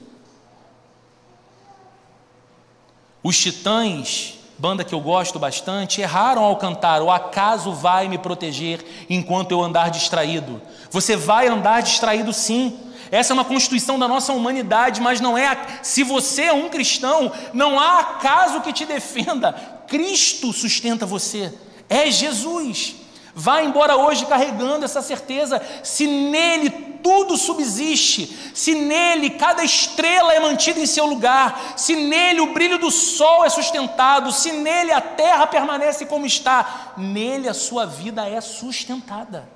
[3.24, 8.86] Os Titãs, banda que eu gosto bastante, erraram ao cantar: O acaso vai me proteger
[9.10, 10.62] enquanto eu andar distraído?
[10.92, 12.80] Você vai andar distraído sim.
[13.10, 15.80] Essa é uma constituição da nossa humanidade, mas não é.
[15.82, 19.54] Se você é um cristão, não há acaso que te defenda.
[19.88, 21.54] Cristo sustenta você.
[21.90, 22.96] É Jesus.
[23.40, 25.62] Vá embora hoje carregando essa certeza.
[25.84, 26.72] Se nele
[27.04, 32.80] tudo subsiste, se nele cada estrela é mantida em seu lugar, se nele o brilho
[32.80, 38.28] do sol é sustentado, se nele a terra permanece como está, nele a sua vida
[38.28, 39.48] é sustentada.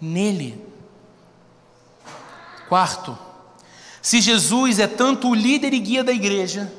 [0.00, 0.66] Nele.
[2.66, 3.18] Quarto,
[4.00, 6.72] se Jesus é tanto o líder e guia da igreja,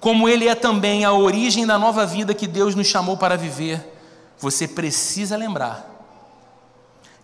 [0.00, 3.94] como ele é também a origem da nova vida que Deus nos chamou para viver,
[4.38, 5.94] você precisa lembrar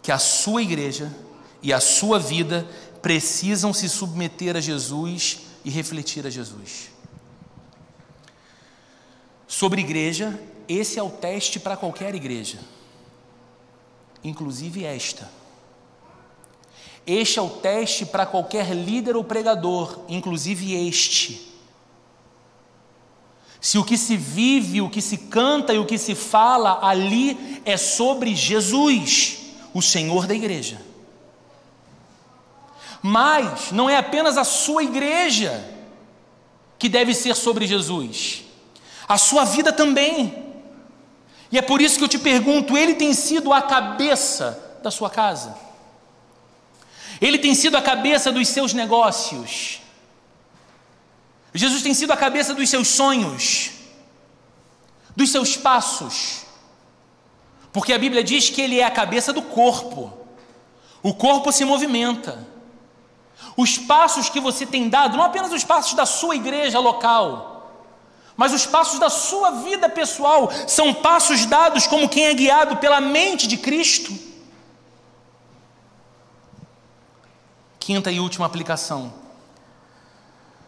[0.02, 1.14] que a sua igreja
[1.62, 2.68] e a sua vida
[3.00, 6.90] precisam se submeter a Jesus e refletir a Jesus.
[9.46, 10.38] Sobre igreja,
[10.68, 12.58] esse é o teste para qualquer igreja,
[14.22, 15.30] inclusive esta.
[17.06, 21.53] Este é o teste para qualquer líder ou pregador, inclusive este.
[23.64, 27.62] Se o que se vive, o que se canta e o que se fala ali
[27.64, 29.38] é sobre Jesus,
[29.72, 30.82] o Senhor da igreja.
[33.00, 35.64] Mas não é apenas a sua igreja
[36.78, 38.44] que deve ser sobre Jesus,
[39.08, 40.44] a sua vida também.
[41.50, 45.08] E é por isso que eu te pergunto: ele tem sido a cabeça da sua
[45.08, 45.56] casa?
[47.18, 49.80] Ele tem sido a cabeça dos seus negócios?
[51.54, 53.70] Jesus tem sido a cabeça dos seus sonhos,
[55.14, 56.44] dos seus passos,
[57.72, 60.12] porque a Bíblia diz que Ele é a cabeça do corpo,
[61.00, 62.52] o corpo se movimenta.
[63.56, 67.54] Os passos que você tem dado, não apenas os passos da sua igreja local,
[68.36, 73.00] mas os passos da sua vida pessoal, são passos dados como quem é guiado pela
[73.00, 74.12] mente de Cristo.
[77.78, 79.23] Quinta e última aplicação.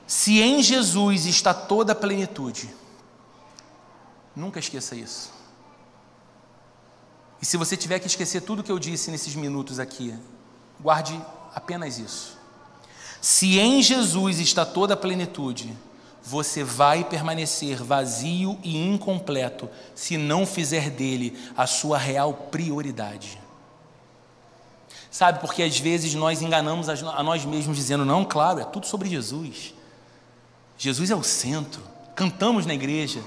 [0.06, 2.70] Se em Jesus está toda a plenitude,
[4.34, 5.32] nunca esqueça isso.
[7.42, 10.14] E se você tiver que esquecer tudo que eu disse nesses minutos aqui,
[10.80, 11.20] guarde
[11.54, 12.38] apenas isso.
[13.20, 15.76] Se em Jesus está toda a plenitude,
[16.22, 23.40] você vai permanecer vazio e incompleto se não fizer dele a sua real prioridade.
[25.10, 29.08] Sabe, porque às vezes nós enganamos a nós mesmos dizendo, não, claro, é tudo sobre
[29.08, 29.75] Jesus.
[30.78, 31.82] Jesus é o centro.
[32.14, 33.20] Cantamos na igreja.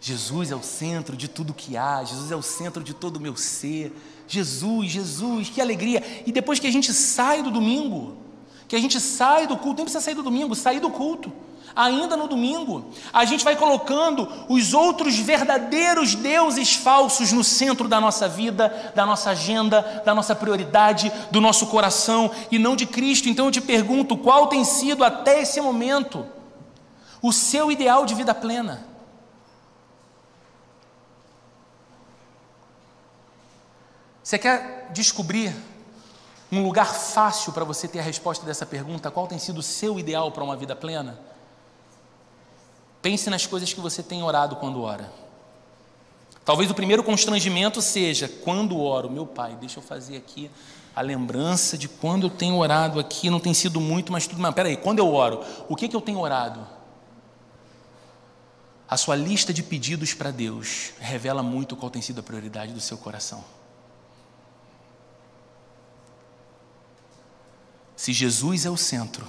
[0.00, 3.20] Jesus é o centro de tudo que há, Jesus é o centro de todo o
[3.20, 3.92] meu ser.
[4.28, 6.22] Jesus, Jesus, que alegria.
[6.24, 8.16] E depois que a gente sai do domingo,
[8.68, 11.32] que a gente sai do culto, nem precisa sair do domingo, sair do culto.
[11.78, 12.86] ainda no domingo.
[13.12, 19.06] A gente vai colocando os outros verdadeiros deuses falsos no centro da nossa vida, da
[19.06, 23.28] nossa agenda, da nossa prioridade, do nosso coração e não de Cristo.
[23.28, 26.26] Então eu te pergunto, qual tem sido até esse momento
[27.22, 28.86] o seu ideal de vida plena?
[34.22, 35.54] Você quer descobrir
[36.52, 39.98] um lugar fácil para você ter a resposta dessa pergunta: qual tem sido o seu
[39.98, 41.18] ideal para uma vida plena?
[43.00, 45.10] Pense nas coisas que você tem orado quando ora.
[46.44, 50.50] Talvez o primeiro constrangimento seja quando oro, meu pai, deixa eu fazer aqui
[50.96, 54.54] a lembrança de quando eu tenho orado aqui, não tem sido muito, mas tudo mais.
[54.54, 56.66] Peraí, quando eu oro, o que, que eu tenho orado?
[58.88, 62.80] A sua lista de pedidos para Deus revela muito qual tem sido a prioridade do
[62.80, 63.44] seu coração.
[67.94, 69.28] Se Jesus é o centro,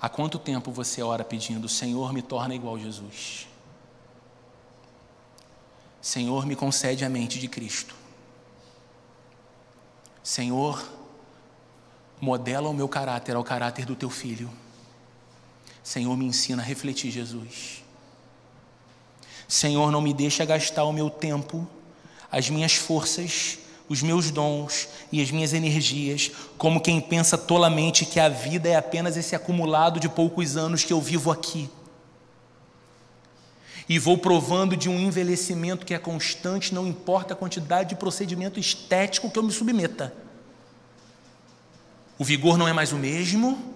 [0.00, 3.48] Há quanto tempo você ora pedindo, Senhor, me torna igual a Jesus?
[6.00, 7.94] Senhor, me concede a mente de Cristo.
[10.22, 10.86] Senhor,
[12.20, 14.50] modela o meu caráter ao caráter do teu filho.
[15.86, 17.84] Senhor, me ensina a refletir Jesus.
[19.46, 21.64] Senhor, não me deixa gastar o meu tempo,
[22.28, 23.58] as minhas forças
[23.88, 28.74] os meus dons e as minhas energias, como quem pensa tolamente que a vida é
[28.74, 31.70] apenas esse acumulado de poucos anos que eu vivo aqui.
[33.88, 38.58] E vou provando de um envelhecimento que é constante, não importa a quantidade de procedimento
[38.58, 40.12] estético que eu me submeta.
[42.18, 43.75] O vigor não é mais o mesmo,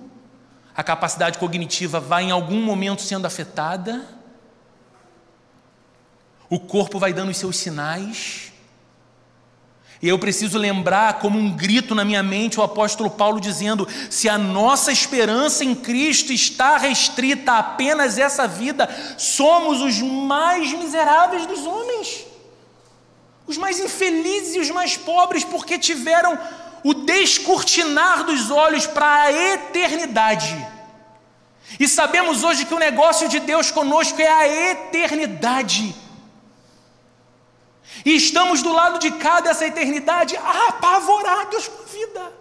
[0.81, 4.03] a capacidade cognitiva vai em algum momento sendo afetada,
[6.49, 8.51] o corpo vai dando os seus sinais,
[10.01, 14.27] e eu preciso lembrar, como um grito na minha mente, o apóstolo Paulo dizendo: se
[14.27, 21.45] a nossa esperança em Cristo está restrita a apenas essa vida, somos os mais miseráveis
[21.45, 22.25] dos homens,
[23.47, 26.39] os mais infelizes e os mais pobres, porque tiveram
[26.83, 30.57] o descortinar dos olhos para a eternidade.
[31.79, 35.95] E sabemos hoje que o negócio de Deus conosco é a eternidade.
[38.05, 42.33] E estamos do lado de cá dessa eternidade apavorados com a vida,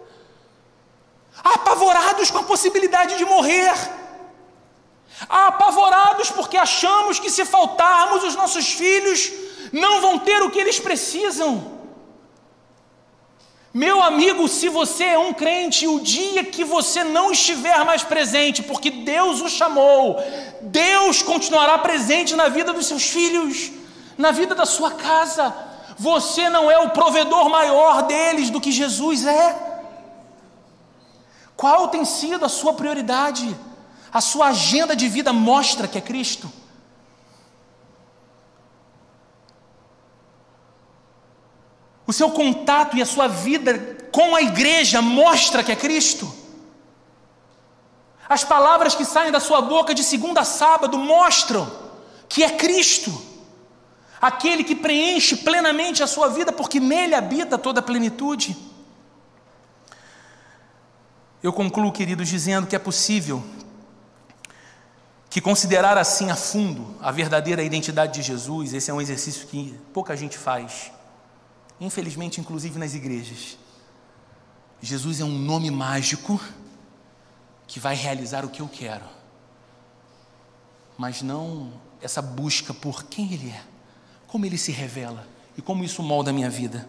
[1.44, 3.74] apavorados com a possibilidade de morrer,
[5.28, 9.30] apavorados porque achamos que se faltarmos, os nossos filhos
[9.72, 11.79] não vão ter o que eles precisam.
[13.72, 18.62] Meu amigo, se você é um crente, o dia que você não estiver mais presente,
[18.62, 20.16] porque Deus o chamou,
[20.60, 23.70] Deus continuará presente na vida dos seus filhos
[24.20, 25.52] na vida da sua casa.
[25.98, 29.68] Você não é o provedor maior deles do que Jesus é.
[31.56, 33.56] Qual tem sido a sua prioridade?
[34.12, 36.50] A sua agenda de vida mostra que é Cristo.
[42.10, 43.78] O seu contato e a sua vida
[44.10, 46.28] com a igreja mostra que é Cristo.
[48.28, 51.70] As palavras que saem da sua boca de segunda a sábado mostram
[52.28, 53.12] que é Cristo
[54.20, 58.56] aquele que preenche plenamente a sua vida, porque nele habita toda a plenitude.
[61.40, 63.40] Eu concluo, queridos, dizendo que é possível
[65.30, 69.78] que considerar assim a fundo a verdadeira identidade de Jesus, esse é um exercício que
[69.92, 70.90] pouca gente faz,
[71.80, 73.56] infelizmente, inclusive nas igrejas.
[74.82, 76.40] Jesus é um nome mágico
[77.66, 79.04] que vai realizar o que eu quero,
[80.98, 81.72] mas não
[82.02, 83.70] essa busca por quem Ele é
[84.30, 85.26] como ele se revela
[85.58, 86.88] e como isso molda a minha vida.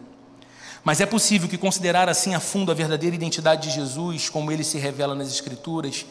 [0.83, 4.63] Mas é possível que considerar assim a fundo a verdadeira identidade de Jesus, como ele
[4.63, 6.05] se revela nas Escrituras,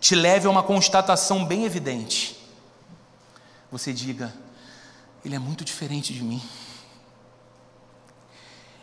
[0.00, 2.36] te leve a uma constatação bem evidente.
[3.70, 4.32] Você diga:
[5.24, 6.40] Ele é muito diferente de mim.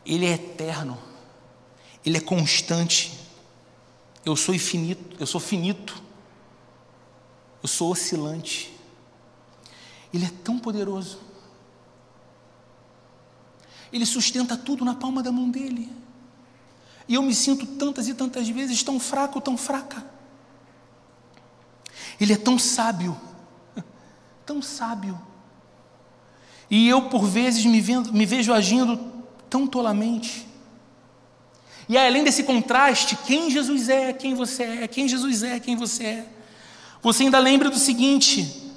[0.06, 0.98] Ele é eterno.
[2.06, 3.20] Ele é constante.
[4.26, 6.02] Eu sou infinito, eu sou finito.
[7.62, 8.74] Eu sou oscilante.
[10.14, 11.34] Ele é tão poderoso
[13.94, 15.88] ele sustenta tudo na palma da mão dele.
[17.08, 20.04] E eu me sinto tantas e tantas vezes tão fraco, tão fraca.
[22.20, 23.16] Ele é tão sábio,
[24.48, 25.22] tão sábio.
[26.72, 28.98] E eu, por vezes, me, vendo, me vejo agindo
[29.54, 30.48] tão tolamente.
[31.88, 36.04] E além desse contraste, quem Jesus é, quem você é, quem Jesus é, quem você
[36.06, 36.28] é.
[37.04, 38.72] Você ainda lembra do seguinte: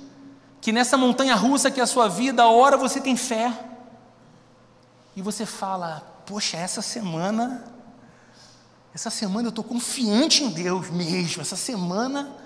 [0.61, 3.51] que nessa montanha russa que é a sua vida, a hora você tem fé,
[5.17, 7.65] e você fala: Poxa, essa semana,
[8.93, 12.37] essa semana eu estou confiante em Deus mesmo, essa semana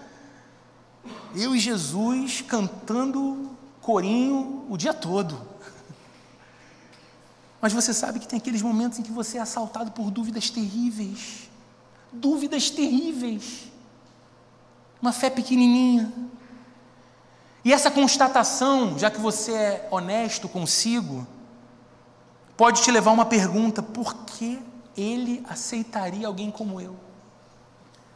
[1.34, 3.50] Eu e Jesus cantando
[3.80, 5.49] corinho o dia todo.
[7.60, 11.50] Mas você sabe que tem aqueles momentos em que você é assaltado por dúvidas terríveis.
[12.12, 13.70] Dúvidas terríveis.
[15.00, 16.12] Uma fé pequenininha.
[17.64, 21.26] E essa constatação, já que você é honesto consigo,
[22.56, 24.62] pode te levar a uma pergunta: por que
[24.96, 26.96] ele aceitaria alguém como eu?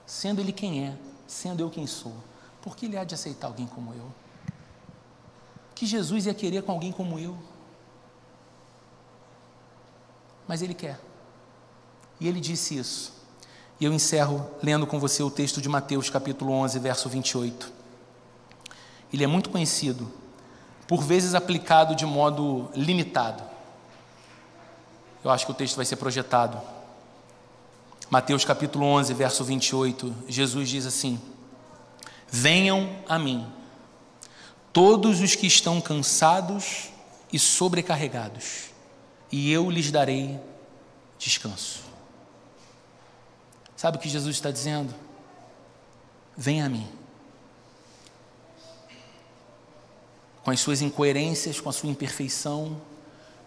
[0.06, 2.14] Sendo ele quem é, sendo eu quem sou,
[2.62, 4.10] por que ele há de aceitar alguém como eu?
[5.74, 7.36] Que Jesus ia querer com alguém como eu?
[10.46, 11.00] Mas ele quer.
[12.20, 13.12] E ele disse isso.
[13.80, 17.72] E eu encerro lendo com você o texto de Mateus, capítulo 11, verso 28.
[19.12, 20.10] Ele é muito conhecido,
[20.86, 23.42] por vezes aplicado de modo limitado.
[25.22, 26.60] Eu acho que o texto vai ser projetado.
[28.10, 31.20] Mateus capítulo 11, verso 28, Jesus diz assim:
[32.28, 33.46] Venham a mim,
[34.72, 36.90] todos os que estão cansados
[37.32, 38.73] e sobrecarregados,
[39.36, 40.38] e eu lhes darei
[41.18, 41.80] descanso.
[43.74, 44.94] Sabe o que Jesus está dizendo?
[46.36, 46.86] Venha a mim.
[50.44, 52.80] Com as suas incoerências, com a sua imperfeição,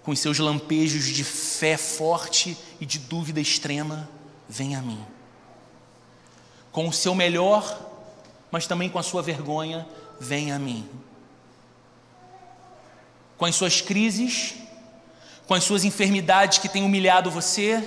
[0.03, 4.09] com os seus lampejos de fé forte e de dúvida extrema,
[4.49, 5.01] venha a mim.
[6.69, 7.79] Com o seu melhor,
[8.51, 9.87] mas também com a sua vergonha,
[10.19, 10.85] venha a mim.
[13.37, 14.66] Com as suas crises,
[15.47, 17.81] com as suas enfermidades que têm humilhado você,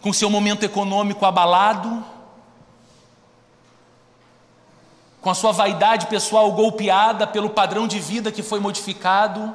[0.00, 2.04] com o seu momento econômico abalado,
[5.20, 9.54] com a sua vaidade pessoal golpeada pelo padrão de vida que foi modificado,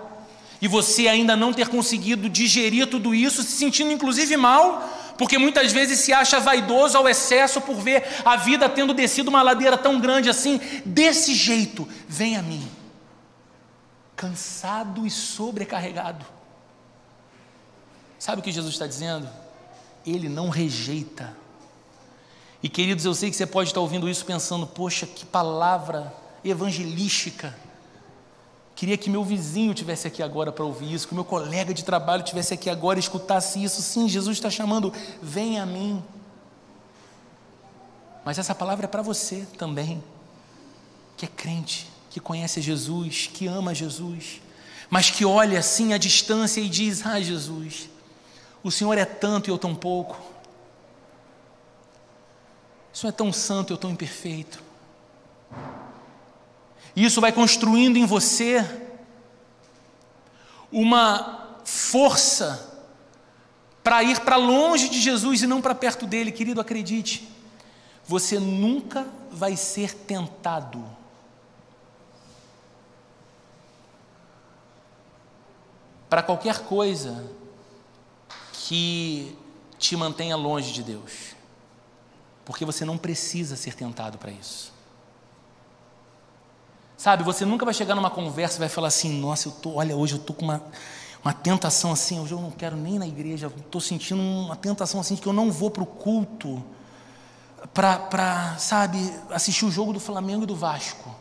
[0.62, 5.72] e você ainda não ter conseguido digerir tudo isso, se sentindo inclusive mal, porque muitas
[5.72, 10.00] vezes se acha vaidoso ao excesso por ver a vida tendo descido uma ladeira tão
[10.02, 12.75] grande assim, desse jeito, vem a mim
[14.16, 16.26] cansado e sobrecarregado.
[18.18, 19.30] Sabe o que Jesus está dizendo?
[20.06, 21.36] Ele não rejeita.
[22.64, 26.14] E queridos, eu sei que você pode estar ouvindo isso pensando, poxa, que palavra
[26.44, 27.56] evangelística.
[28.76, 32.24] Queria que meu vizinho tivesse aqui agora para ouvir isso, que meu colega de trabalho
[32.24, 33.82] tivesse aqui agora e escutasse isso.
[33.82, 34.92] Sim, Jesus está chamando,
[35.22, 36.04] vem a mim.
[38.24, 40.04] Mas essa palavra é para você também,
[41.16, 44.40] que é crente que conhece Jesus, que ama Jesus,
[44.90, 47.90] mas que olha assim à distância e diz: Ah, Jesus,
[48.64, 50.16] o Senhor é tanto e eu tão pouco.
[52.94, 54.64] O Senhor é tão santo e eu tão imperfeito.
[56.96, 58.66] E isso vai construindo em você
[60.72, 62.82] uma força
[63.84, 67.28] para ir para longe de Jesus e não para perto dele, querido, acredite.
[68.06, 70.95] Você nunca vai ser tentado
[76.16, 77.30] para qualquer coisa
[78.54, 79.38] que
[79.78, 81.36] te mantenha longe de Deus,
[82.46, 84.72] porque você não precisa ser tentado para isso.
[86.96, 89.94] Sabe, você nunca vai chegar numa conversa e vai falar assim: Nossa, eu tô, olha,
[89.94, 90.64] hoje eu tô com uma,
[91.22, 95.16] uma tentação assim, hoje eu não quero nem na igreja, estou sentindo uma tentação assim
[95.16, 96.64] de que eu não vou para o culto
[97.74, 99.00] para, sabe,
[99.32, 101.14] assistir o jogo do Flamengo e do Vasco.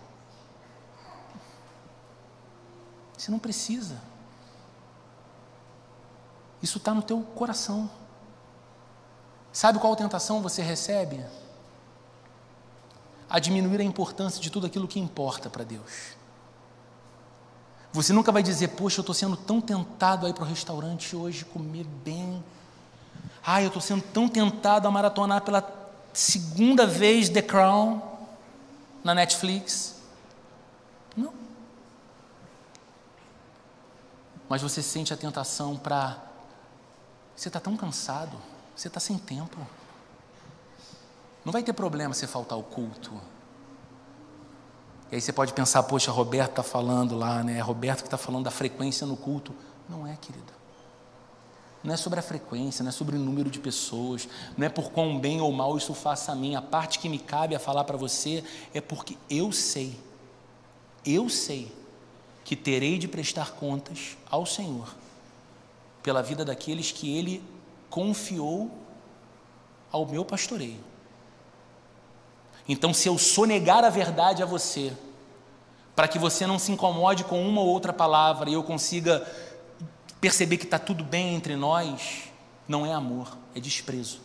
[3.19, 4.14] Você não precisa.
[6.65, 7.91] Isso está no teu coração.
[9.53, 11.23] Sabe qual tentação você recebe?
[13.29, 16.17] A diminuir a importância de tudo aquilo que importa para Deus.
[17.93, 21.15] Você nunca vai dizer, poxa, eu estou sendo tão tentado a ir para o restaurante
[21.15, 22.43] hoje comer bem.
[23.45, 25.71] Ai, eu estou sendo tão tentado a maratonar pela
[26.15, 28.01] segunda vez The Crown
[29.05, 29.97] na Netflix.
[31.15, 31.35] Não.
[34.49, 36.33] Mas você sente a tentação para
[37.37, 38.37] você está tão cansado,
[38.75, 39.59] você está sem tempo.
[41.45, 43.13] Não vai ter problema você faltar o culto.
[45.11, 47.59] E aí você pode pensar, poxa, Roberto está falando lá, né?
[47.59, 49.55] É Roberto que está falando da frequência no culto.
[49.89, 50.53] Não é, querido.
[51.83, 54.27] Não é sobre a frequência, não é sobre o número de pessoas,
[54.57, 56.55] não é por quão bem ou mal isso faça a mim.
[56.55, 60.01] A parte que me cabe a falar para você é porque eu sei,
[61.05, 61.71] eu sei
[62.43, 65.04] que terei de prestar contas ao Senhor
[66.05, 67.43] pela vida daqueles que Ele
[67.89, 68.71] confiou
[69.91, 70.85] ao meu pastoreio.
[72.69, 74.93] Então, se eu sonegar a verdade a você,
[75.97, 79.27] para que você não se incomode com uma ou outra palavra e eu consiga
[80.21, 82.25] perceber que está tudo bem entre nós,
[82.69, 84.21] não é amor, é desprezo.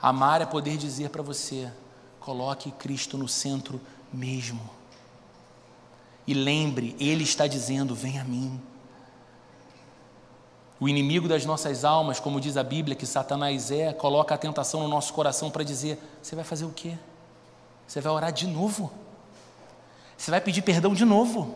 [0.00, 1.72] Amar é poder dizer para você:
[2.20, 3.80] coloque Cristo no centro
[4.12, 4.77] mesmo.
[6.28, 8.60] E lembre, Ele está dizendo: vem a mim.
[10.78, 14.82] O inimigo das nossas almas, como diz a Bíblia que Satanás é, coloca a tentação
[14.82, 16.98] no nosso coração para dizer: você vai fazer o quê?
[17.86, 18.92] Você vai orar de novo?
[20.18, 21.54] Você vai pedir perdão de novo?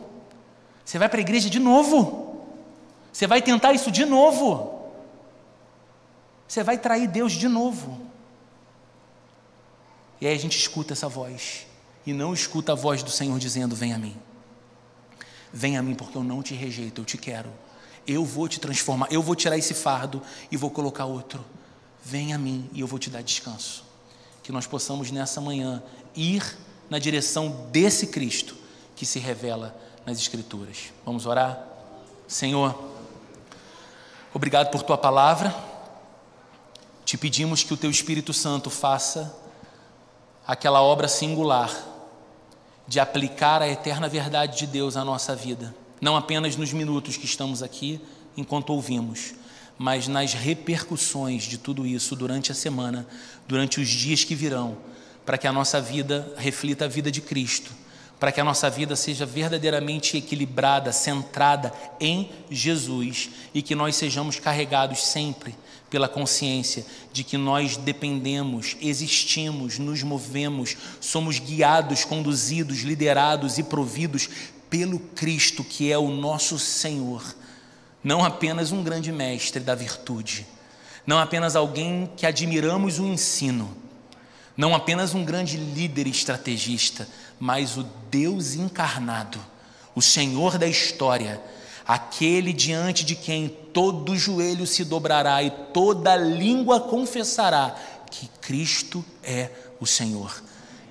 [0.83, 2.43] Você vai para a igreja de novo?
[3.11, 4.89] Você vai tentar isso de novo?
[6.47, 8.01] Você vai trair Deus de novo?
[10.19, 11.67] E aí a gente escuta essa voz
[12.07, 14.17] e não escuta a voz do Senhor dizendo: Vem a mim.
[15.53, 17.49] Vem a mim, porque eu não te rejeito, eu te quero.
[18.07, 20.19] Eu vou te transformar, eu vou tirar esse fardo
[20.51, 21.45] e vou colocar outro.
[22.03, 23.85] Vem a mim e eu vou te dar descanso.
[24.41, 25.81] Que nós possamos nessa manhã
[26.15, 26.57] ir
[26.89, 28.55] na direção desse Cristo
[28.95, 29.75] que se revela
[30.05, 30.91] nas Escrituras.
[31.05, 31.65] Vamos orar?
[32.27, 32.77] Senhor,
[34.33, 35.55] obrigado por tua palavra.
[37.05, 39.33] Te pedimos que o teu Espírito Santo faça
[40.45, 41.92] aquela obra singular
[42.87, 45.73] de aplicar a eterna verdade de Deus à nossa vida.
[46.01, 48.01] Não apenas nos minutos que estamos aqui
[48.35, 49.33] enquanto ouvimos,
[49.77, 53.07] mas nas repercussões de tudo isso durante a semana,
[53.47, 54.77] durante os dias que virão,
[55.25, 57.71] para que a nossa vida reflita a vida de Cristo,
[58.23, 64.39] para que a nossa vida seja verdadeiramente equilibrada, centrada em Jesus e que nós sejamos
[64.39, 65.53] carregados sempre
[65.89, 74.29] pela consciência de que nós dependemos, existimos, nos movemos, somos guiados, conduzidos, liderados e providos
[74.69, 77.21] pelo Cristo que é o nosso Senhor,
[78.01, 80.47] não apenas um grande mestre da virtude,
[81.05, 83.75] não apenas alguém que admiramos o ensino,
[84.55, 87.05] não apenas um grande líder estrategista,
[87.39, 89.39] mas o Deus encarnado,
[89.95, 91.41] o Senhor da história,
[91.87, 97.75] aquele diante de quem todo joelho se dobrará e toda língua confessará
[98.09, 100.41] que Cristo é o Senhor.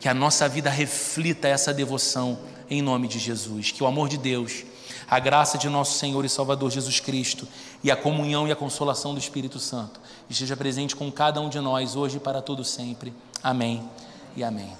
[0.00, 2.38] Que a nossa vida reflita essa devoção
[2.68, 3.70] em nome de Jesus.
[3.70, 4.64] Que o amor de Deus,
[5.08, 7.46] a graça de nosso Senhor e Salvador Jesus Cristo
[7.84, 11.60] e a comunhão e a consolação do Espírito Santo esteja presente com cada um de
[11.60, 13.12] nós hoje e para todo sempre.
[13.42, 13.88] Amém
[14.36, 14.72] e amém.